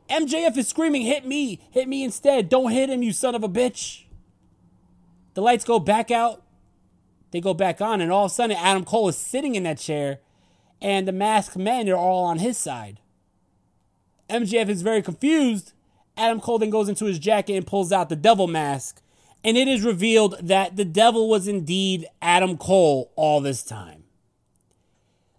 MJF 0.08 0.56
is 0.56 0.68
screaming, 0.68 1.02
Hit 1.02 1.26
me, 1.26 1.60
hit 1.70 1.88
me 1.88 2.04
instead. 2.04 2.48
Don't 2.48 2.72
hit 2.72 2.90
him, 2.90 3.02
you 3.02 3.12
son 3.12 3.34
of 3.34 3.42
a 3.42 3.48
bitch. 3.48 4.04
The 5.34 5.42
lights 5.42 5.64
go 5.64 5.78
back 5.78 6.10
out. 6.10 6.42
They 7.30 7.40
go 7.40 7.54
back 7.54 7.80
on, 7.80 8.00
and 8.00 8.10
all 8.10 8.26
of 8.26 8.30
a 8.30 8.34
sudden, 8.34 8.56
Adam 8.56 8.84
Cole 8.84 9.08
is 9.08 9.16
sitting 9.18 9.54
in 9.54 9.64
that 9.64 9.78
chair, 9.78 10.20
and 10.80 11.06
the 11.06 11.12
masked 11.12 11.56
men 11.56 11.88
are 11.88 11.96
all 11.96 12.24
on 12.24 12.38
his 12.38 12.56
side. 12.56 13.00
MJF 14.30 14.68
is 14.68 14.82
very 14.82 15.02
confused. 15.02 15.72
Adam 16.16 16.40
Cole 16.40 16.58
then 16.58 16.70
goes 16.70 16.88
into 16.88 17.04
his 17.04 17.18
jacket 17.18 17.54
and 17.54 17.66
pulls 17.66 17.92
out 17.92 18.08
the 18.08 18.16
devil 18.16 18.46
mask, 18.46 19.02
and 19.44 19.56
it 19.56 19.68
is 19.68 19.84
revealed 19.84 20.36
that 20.40 20.76
the 20.76 20.84
devil 20.84 21.28
was 21.28 21.46
indeed 21.46 22.06
Adam 22.22 22.56
Cole 22.56 23.12
all 23.16 23.40
this 23.40 23.62
time. 23.62 24.04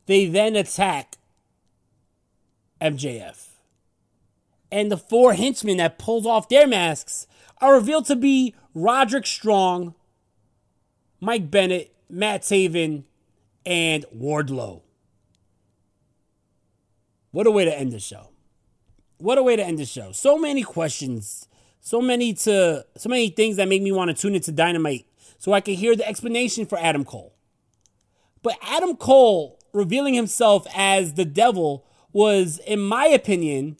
They 0.05 0.27
then 0.27 0.55
attack 0.55 1.17
MJF. 2.81 3.46
And 4.71 4.91
the 4.91 4.97
four 4.97 5.33
henchmen 5.33 5.77
that 5.77 5.97
pulled 5.97 6.25
off 6.25 6.49
their 6.49 6.67
masks 6.67 7.27
are 7.59 7.73
revealed 7.73 8.05
to 8.07 8.15
be 8.15 8.53
Roderick 8.73 9.25
Strong, 9.25 9.95
Mike 11.19 11.49
Bennett, 11.49 11.95
Matt 12.09 12.41
Taven, 12.41 13.03
and 13.65 14.05
Wardlow. 14.15 14.81
What 17.31 17.47
a 17.47 17.51
way 17.51 17.65
to 17.65 17.77
end 17.77 17.91
the 17.91 17.99
show. 17.99 18.29
What 19.17 19.37
a 19.37 19.43
way 19.43 19.55
to 19.55 19.63
end 19.63 19.79
the 19.79 19.85
show. 19.85 20.11
So 20.11 20.37
many 20.37 20.63
questions, 20.63 21.47
so 21.79 22.01
many 22.01 22.33
to 22.33 22.85
so 22.97 23.09
many 23.09 23.29
things 23.29 23.55
that 23.57 23.67
make 23.67 23.81
me 23.81 23.91
want 23.91 24.09
to 24.09 24.19
tune 24.19 24.35
into 24.35 24.51
Dynamite 24.51 25.05
so 25.39 25.53
I 25.53 25.61
can 25.61 25.75
hear 25.75 25.95
the 25.95 26.07
explanation 26.07 26.65
for 26.65 26.77
Adam 26.77 27.03
Cole. 27.03 27.33
But 28.43 28.57
Adam 28.61 28.95
Cole 28.95 29.59
revealing 29.73 30.13
himself 30.13 30.65
as 30.75 31.13
the 31.13 31.25
devil 31.25 31.85
was, 32.13 32.59
in 32.59 32.79
my 32.79 33.07
opinion, 33.07 33.77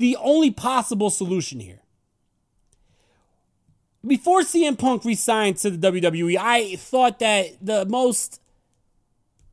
the 0.00 0.16
only 0.16 0.50
possible 0.50 1.10
solution 1.10 1.60
here. 1.60 1.80
Before 4.04 4.40
CM 4.40 4.78
Punk 4.78 5.04
resigned 5.04 5.58
to 5.58 5.68
the 5.68 5.92
WWE, 5.92 6.38
I 6.40 6.76
thought 6.76 7.18
that 7.18 7.48
the 7.60 7.84
most 7.84 8.40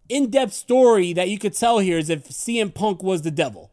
in 0.07 0.29
depth 0.29 0.53
story 0.53 1.11
that 1.11 1.27
you 1.27 1.37
could 1.37 1.53
tell 1.53 1.79
here 1.79 1.97
is 1.97 2.09
if 2.09 2.29
CM 2.29 2.73
Punk 2.73 3.03
was 3.03 3.23
the 3.23 3.29
devil. 3.29 3.71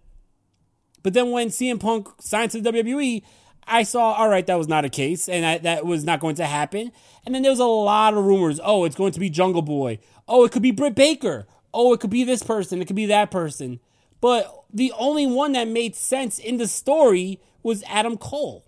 But 1.05 1.15
then 1.15 1.31
when 1.31 1.49
CM 1.49 1.79
Punk 1.79 2.09
signed 2.19 2.51
to 2.51 2.61
the 2.61 2.73
WWE, 2.73 3.23
I 3.69 3.85
saw, 3.85 4.15
all 4.15 4.29
right, 4.29 4.45
that 4.49 4.59
was 4.59 4.67
not 4.67 4.85
a 4.85 4.89
case, 4.89 5.29
and 5.29 5.45
that, 5.45 5.63
that 5.63 5.87
was 5.87 6.03
not 6.05 6.19
going 6.19 6.35
to 6.37 6.45
happen. 6.45 6.91
And 7.25 7.33
then 7.33 7.43
there 7.43 7.53
was 7.53 7.61
a 7.61 7.65
lot 7.65 8.15
of 8.15 8.25
rumors. 8.25 8.59
Oh, 8.65 8.85
it's 8.85 8.97
going 8.97 9.13
to 9.13 9.21
be 9.21 9.31
Jungle 9.31 9.63
Boy. 9.63 10.01
Oh, 10.27 10.45
it 10.45 10.51
could 10.51 10.61
be 10.63 10.73
Britt 10.73 10.97
Baker. 10.97 11.47
Oh, 11.73 11.93
it 11.93 12.01
could 12.01 12.11
be 12.11 12.25
this 12.25 12.43
person. 12.43 12.83
It 12.83 12.87
could 12.87 12.97
be 12.97 13.07
that 13.07 13.31
person. 13.31 13.79
But 14.25 14.65
the 14.73 14.91
only 14.97 15.27
one 15.27 15.53
that 15.53 15.69
made 15.69 15.95
sense 15.95 16.39
in 16.39 16.57
the 16.57 16.67
story 16.67 17.41
was 17.63 17.85
Adam 17.87 18.17
Cole. 18.17 18.65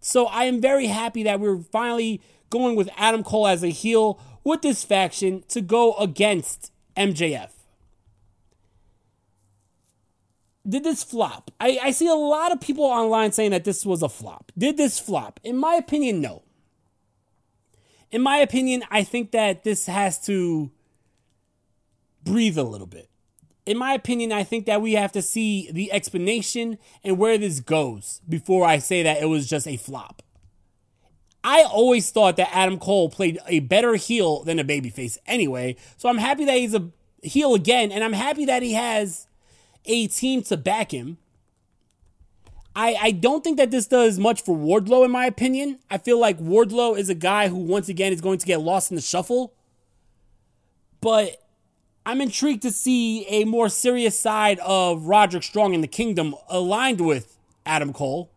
So 0.00 0.24
I 0.24 0.44
am 0.44 0.58
very 0.58 0.86
happy 0.86 1.22
that 1.24 1.38
we're 1.38 1.58
finally 1.58 2.22
going 2.48 2.76
with 2.76 2.88
Adam 2.96 3.22
Cole 3.22 3.46
as 3.46 3.62
a 3.62 3.68
heel 3.68 4.18
with 4.42 4.62
this 4.62 4.84
faction 4.84 5.44
to 5.48 5.60
go 5.60 5.92
against 5.96 6.72
MJF. 6.96 7.50
Did 10.66 10.82
this 10.82 11.04
flop? 11.04 11.50
I, 11.60 11.78
I 11.82 11.90
see 11.90 12.08
a 12.08 12.14
lot 12.14 12.50
of 12.50 12.62
people 12.62 12.84
online 12.84 13.32
saying 13.32 13.50
that 13.50 13.64
this 13.64 13.84
was 13.84 14.02
a 14.02 14.08
flop. 14.08 14.50
Did 14.56 14.78
this 14.78 14.98
flop? 14.98 15.40
In 15.44 15.58
my 15.58 15.74
opinion, 15.74 16.22
no. 16.22 16.42
In 18.10 18.22
my 18.22 18.38
opinion, 18.38 18.82
I 18.90 19.04
think 19.04 19.32
that 19.32 19.62
this 19.62 19.84
has 19.84 20.18
to 20.24 20.70
breathe 22.24 22.56
a 22.56 22.62
little 22.62 22.86
bit. 22.86 23.10
In 23.66 23.76
my 23.76 23.92
opinion, 23.94 24.30
I 24.30 24.44
think 24.44 24.64
that 24.66 24.80
we 24.80 24.92
have 24.92 25.12
to 25.12 25.20
see 25.20 25.70
the 25.72 25.90
explanation 25.92 26.78
and 27.02 27.18
where 27.18 27.36
this 27.36 27.60
goes 27.60 28.20
before 28.28 28.64
I 28.64 28.78
say 28.78 29.02
that 29.02 29.20
it 29.20 29.26
was 29.26 29.48
just 29.48 29.66
a 29.66 29.76
flop. 29.76 30.22
I 31.42 31.62
always 31.62 32.10
thought 32.10 32.36
that 32.36 32.50
Adam 32.52 32.78
Cole 32.78 33.08
played 33.08 33.38
a 33.46 33.60
better 33.60 33.94
heel 33.94 34.42
than 34.44 34.58
a 34.58 34.64
babyface 34.64 35.18
anyway, 35.26 35.76
so 35.96 36.08
I'm 36.08 36.18
happy 36.18 36.44
that 36.44 36.56
he's 36.56 36.74
a 36.74 36.90
heel 37.22 37.54
again, 37.54 37.92
and 37.92 38.02
I'm 38.02 38.12
happy 38.12 38.44
that 38.46 38.62
he 38.62 38.72
has 38.72 39.26
a 39.84 40.06
team 40.08 40.42
to 40.42 40.56
back 40.56 40.92
him. 40.92 41.18
I, 42.74 42.96
I 43.00 43.10
don't 43.12 43.42
think 43.42 43.56
that 43.56 43.70
this 43.70 43.86
does 43.86 44.18
much 44.18 44.42
for 44.42 44.56
Wardlow, 44.56 45.04
in 45.04 45.10
my 45.10 45.24
opinion. 45.26 45.78
I 45.90 45.98
feel 45.98 46.20
like 46.20 46.38
Wardlow 46.38 46.98
is 46.98 47.08
a 47.08 47.14
guy 47.14 47.48
who, 47.48 47.56
once 47.56 47.88
again, 47.88 48.12
is 48.12 48.20
going 48.20 48.38
to 48.38 48.46
get 48.46 48.60
lost 48.60 48.90
in 48.90 48.96
the 48.96 49.02
shuffle. 49.02 49.54
But 51.00 51.40
I'm 52.06 52.20
intrigued 52.20 52.62
to 52.62 52.70
see 52.70 53.26
a 53.26 53.44
more 53.44 53.68
serious 53.68 54.16
side 54.16 54.60
of 54.60 55.06
Roderick 55.06 55.42
Strong 55.42 55.74
in 55.74 55.80
the 55.80 55.88
Kingdom 55.88 56.36
aligned 56.48 57.00
with 57.00 57.36
Adam 57.66 57.92
Cole. 57.92 58.30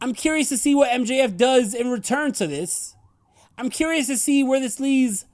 I'm 0.00 0.14
curious 0.14 0.48
to 0.48 0.56
see 0.56 0.74
what 0.74 0.90
MJF 0.90 1.36
does 1.36 1.74
in 1.74 1.90
return 1.90 2.32
to 2.32 2.46
this. 2.46 2.96
I'm 3.58 3.68
curious 3.68 4.06
to 4.06 4.16
see 4.16 4.42
where 4.42 4.60
this 4.60 4.80
leaves 4.80 5.26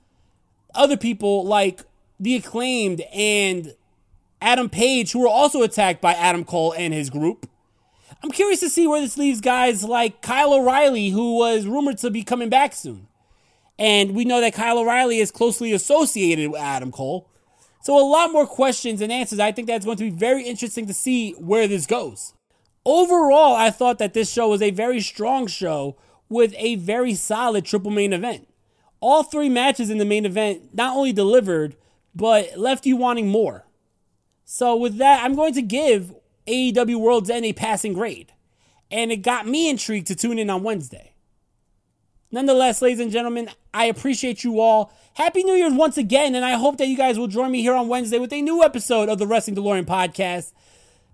other 0.75 0.97
people 0.97 1.45
like 1.47 1.83
the 2.19 2.35
acclaimed 2.35 3.03
and 3.15 3.77
Adam 4.43 4.69
Page, 4.69 5.13
who 5.13 5.21
were 5.21 5.29
also 5.29 5.63
attacked 5.63 6.03
by 6.03 6.15
Adam 6.15 6.45
Cole 6.45 6.75
and 6.77 6.93
his 6.93 7.11
group. 7.11 7.49
I'm 8.25 8.33
curious 8.33 8.59
to 8.59 8.69
see 8.69 8.89
where 8.89 9.01
this 9.01 9.17
leaves 9.17 9.41
guys 9.41 9.85
like 9.85 10.21
Kyle 10.21 10.53
O'Reilly, 10.53 11.11
who 11.11 11.37
was 11.37 11.65
rumored 11.65 11.99
to 11.99 12.11
be 12.11 12.25
coming 12.25 12.49
back 12.49 12.75
soon. 12.75 13.08
And 13.79 14.15
we 14.15 14.25
know 14.25 14.41
that 14.41 14.55
Kyle 14.55 14.79
O'Reilly 14.79 15.19
is 15.19 15.31
closely 15.31 15.73
associated 15.73 16.51
with 16.51 16.61
Adam 16.61 16.91
Cole. 16.91 17.29
So, 17.81 17.97
a 17.97 18.05
lot 18.05 18.33
more 18.33 18.47
questions 18.47 19.01
and 19.01 19.13
answers. 19.13 19.39
I 19.39 19.53
think 19.53 19.69
that's 19.69 19.85
going 19.85 19.97
to 19.99 20.05
be 20.05 20.11
very 20.11 20.43
interesting 20.43 20.87
to 20.87 20.95
see 20.95 21.33
where 21.33 21.69
this 21.69 21.87
goes. 21.87 22.35
Overall, 22.85 23.55
I 23.55 23.71
thought 23.71 23.99
that 23.99 24.15
this 24.15 24.33
show 24.33 24.49
was 24.49 24.63
a 24.63 24.71
very 24.71 25.01
strong 25.01 25.47
show 25.47 25.97
with 26.29 26.55
a 26.57 26.77
very 26.77 27.15
solid 27.15 27.65
triple 27.65 27.91
main 27.91 28.13
event. 28.13 28.49
All 29.01 29.23
three 29.23 29.49
matches 29.49 29.91
in 29.91 29.99
the 29.99 30.05
main 30.05 30.27
event 30.27 30.75
not 30.75 30.97
only 30.97 31.13
delivered, 31.13 31.77
but 32.15 32.59
left 32.59 32.85
you 32.85 32.97
wanting 32.97 33.29
more. 33.29 33.65
So, 34.45 34.75
with 34.77 34.97
that, 34.97 35.23
I'm 35.25 35.37
going 35.37 35.55
to 35.55 35.63
give 35.63 36.15
AEW 36.49 36.97
World's 36.97 37.31
End 37.31 37.47
a 37.47 37.53
passing 37.53 37.93
grade. 37.93 38.33
And 38.91 39.13
it 39.13 39.19
got 39.19 39.47
me 39.47 39.69
intrigued 39.69 40.07
to 40.09 40.17
tune 40.17 40.39
in 40.39 40.51
on 40.51 40.63
Wednesday. 40.63 41.08
Nonetheless, 42.31 42.83
ladies 42.83 43.01
and 43.01 43.11
gentlemen, 43.11 43.51
I 43.73 43.87
appreciate 43.87 44.45
you 44.45 44.61
all. 44.61 44.93
Happy 45.15 45.43
New 45.43 45.55
Year's 45.55 45.73
once 45.73 45.97
again, 45.97 46.35
and 46.35 46.45
I 46.45 46.53
hope 46.53 46.77
that 46.77 46.89
you 46.89 46.97
guys 46.97 47.19
will 47.19 47.27
join 47.27 47.51
me 47.51 47.63
here 47.63 47.75
on 47.75 47.89
Wednesday 47.89 48.19
with 48.19 48.33
a 48.33 48.43
new 48.43 48.63
episode 48.63 49.09
of 49.09 49.19
the 49.19 49.27
Wrestling 49.27 49.57
DeLorean 49.57 49.87
podcast. 49.87 50.53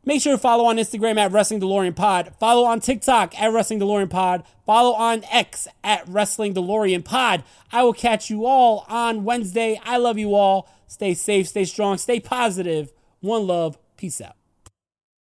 Make 0.05 0.21
sure 0.21 0.33
to 0.33 0.39
follow 0.39 0.65
on 0.65 0.77
Instagram 0.77 1.17
at 1.17 1.33
Wrestling 1.33 1.61
DeLorean 1.61 1.97
Pod. 1.97 2.35
Follow 2.39 2.65
on 2.65 2.81
TikTok 2.81 3.41
at 3.41 3.53
Wrestling 3.53 3.81
DeLorean 3.81 4.11
Pod. 4.11 4.45
Follow 4.67 4.93
on 4.93 5.25
X 5.31 5.67
at 5.83 6.07
Wrestling 6.07 6.53
DeLorean 6.53 7.05
Pod. 7.05 7.43
I 7.73 7.85
will 7.85 7.95
catch 7.95 8.29
you 8.29 8.45
all 8.45 8.85
on 8.89 9.25
Wednesday. 9.25 9.81
I 9.85 9.97
love 9.97 10.19
you 10.19 10.35
all. 10.35 10.69
Stay 10.89 11.15
safe, 11.15 11.49
stay 11.49 11.65
strong, 11.65 11.97
stay 11.97 12.21
positive. 12.21 12.93
One 13.21 13.47
love. 13.47 13.79
Peace 13.97 14.21
out. 14.21 14.44